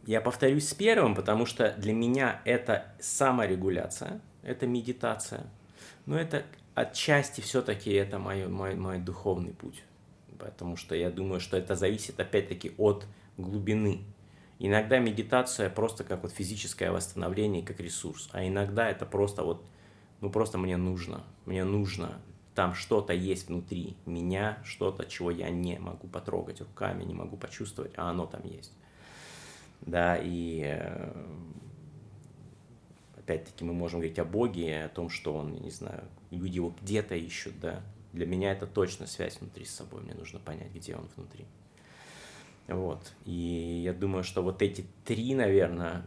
[0.07, 4.21] я повторюсь с первым, потому что для меня это саморегуляция.
[4.41, 5.45] это медитация.
[6.07, 6.41] Но это
[6.73, 9.83] отчасти все-таки это мой, мой, мой духовный путь.
[10.39, 13.05] Потому что я думаю, что это зависит опять-таки от
[13.37, 14.01] глубины.
[14.59, 18.29] Иногда медитация просто как вот физическое восстановление, как ресурс.
[18.33, 19.65] А иногда это просто вот,
[20.19, 21.23] ну просто мне нужно.
[21.45, 22.21] Мне нужно.
[22.55, 27.93] Там что-то есть внутри меня, что-то, чего я не могу потрогать руками, не могу почувствовать,
[27.95, 28.73] а оно там есть.
[29.79, 31.13] Да, и э,
[33.17, 37.15] опять-таки мы можем говорить о Боге, о том, что Он, не знаю, люди его где-то
[37.15, 37.81] ищут, да.
[38.11, 41.45] Для меня это точно связь внутри с собой, мне нужно понять, где он внутри.
[42.69, 43.13] Вот.
[43.25, 46.05] И я думаю, что вот эти три, наверное,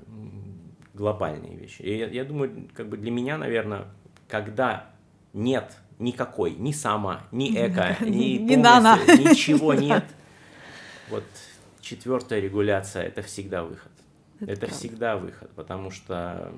[0.94, 1.82] глобальные вещи.
[1.82, 3.86] И я, я думаю, как бы для меня, наверное,
[4.28, 4.90] когда
[5.32, 8.56] нет никакой, ни сама, ни эко, ни Не
[9.18, 10.04] ничего нет,
[11.10, 11.24] вот
[11.80, 13.92] четвертая регуляция– это всегда выход.
[14.40, 14.76] Это Это, правда.
[14.76, 16.52] всегда выход, потому что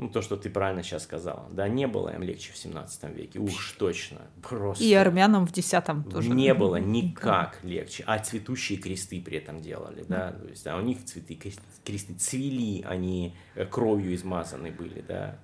[0.00, 3.38] ну, то, что ты правильно сейчас сказала, да, не было им легче в 17 веке,
[3.38, 4.82] уж точно, просто.
[4.82, 6.30] И армянам в десятом тоже.
[6.30, 8.02] Не было никак легче.
[8.06, 10.32] А цветущие кресты при этом делали, да.
[10.32, 15.38] То есть, а у них цветы, крест- кресты цвели, они э, кровью измазаны были, да.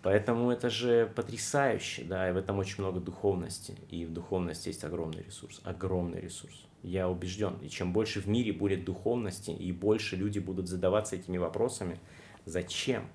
[0.00, 3.76] Поэтому это же потрясающе, да, и в этом очень много духовности.
[3.90, 6.64] И в духовности есть огромный ресурс, огромный ресурс.
[6.82, 7.58] Я убежден.
[7.60, 11.98] И чем больше в мире будет духовности, и больше люди будут задаваться этими вопросами,
[12.46, 13.06] зачем?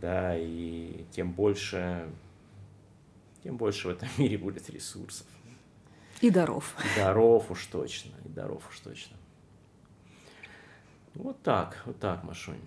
[0.00, 2.08] Да, и тем больше,
[3.42, 5.26] тем больше в этом мире будет ресурсов.
[6.20, 6.74] И даров.
[6.84, 9.16] И даров уж точно, и даров уж точно.
[11.14, 12.60] Вот так, вот так, Машунь.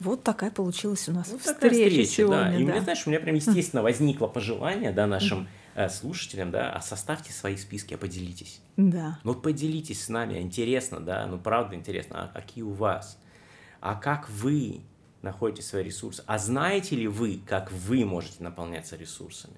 [0.00, 2.36] Вот такая получилась у нас Вот такая встреча, встреча, сегодня.
[2.36, 2.56] да.
[2.56, 2.72] И у да.
[2.72, 7.32] меня, знаешь, у меня прям естественно возникло пожелание, да, нашим э, слушателям, да, а составьте
[7.32, 8.60] свои списки, а поделитесь.
[8.76, 9.18] Да.
[9.24, 13.18] Ну, поделитесь с нами, интересно, да, ну, правда интересно, а какие у вас?
[13.80, 14.82] А как вы
[15.26, 16.22] находите свои ресурсы?
[16.26, 19.56] А знаете ли вы, как вы можете наполняться ресурсами?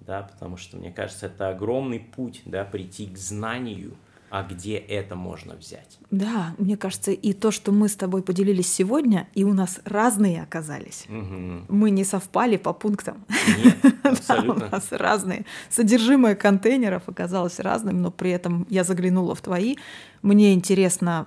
[0.00, 3.94] Да, потому что, мне кажется, это огромный путь, да, прийти к знанию,
[4.30, 5.98] а где это можно взять.
[6.10, 10.42] Да, мне кажется, и то, что мы с тобой поделились сегодня, и у нас разные
[10.42, 11.04] оказались.
[11.08, 11.66] Мгм.
[11.68, 13.24] Мы не совпали по пунктам.
[13.64, 14.68] Нет, Да, у абсолютно.
[14.70, 15.44] нас разные.
[15.70, 19.76] Содержимое контейнеров оказалось разным, но при этом я заглянула в твои.
[20.22, 21.26] Мне интересно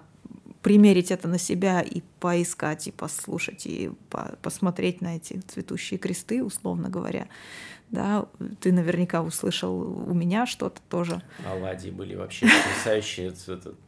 [0.66, 6.44] примерить это на себя и поискать, и послушать, и по- посмотреть на эти цветущие кресты,
[6.44, 7.28] условно говоря.
[7.92, 8.26] Да,
[8.62, 11.22] ты наверняка услышал у меня что-то тоже.
[11.46, 13.32] Оладьи были вообще потрясающие.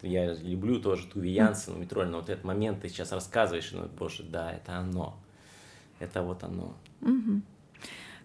[0.04, 4.22] Я люблю тоже Туви Янсен, Митроль, но вот этот момент ты сейчас рассказываешь, ну, боже,
[4.22, 5.18] да, это оно.
[5.98, 6.76] Это вот оно.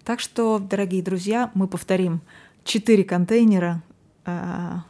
[0.04, 2.20] Так что, дорогие друзья, мы повторим
[2.64, 3.82] четыре контейнера,
[4.26, 4.84] а,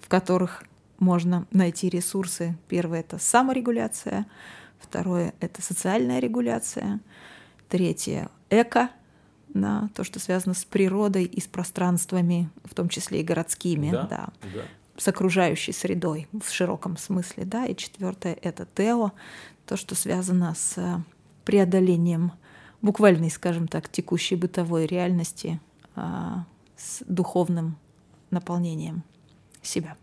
[0.00, 0.64] в которых
[0.98, 2.56] можно найти ресурсы.
[2.68, 4.26] Первое это саморегуляция,
[4.78, 7.00] второе это социальная регуляция,
[7.68, 8.90] третье эко,
[9.48, 14.02] да, то, что связано с природой и с пространствами, в том числе и городскими, Да,
[14.04, 14.62] да, да.
[14.96, 19.12] с окружающей средой в широком смысле, да, и четвертое это тео,
[19.66, 20.98] то, что связано с э,
[21.44, 22.32] преодолением
[22.82, 25.60] буквальной, скажем так, текущей бытовой реальности
[25.96, 26.44] а,
[26.76, 27.78] с духовным
[28.30, 29.04] наполнением
[29.62, 29.96] себя.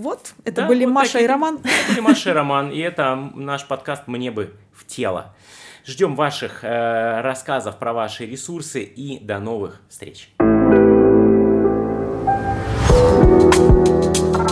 [0.00, 1.58] Вот, это да, были вот Маша такие, и Роман.
[1.62, 5.34] Это были Маша и Роман, и это наш подкаст «Мне бы в тело».
[5.84, 10.30] Ждем ваших э, рассказов про ваши ресурсы и до новых встреч.
[13.52, 14.49] thank you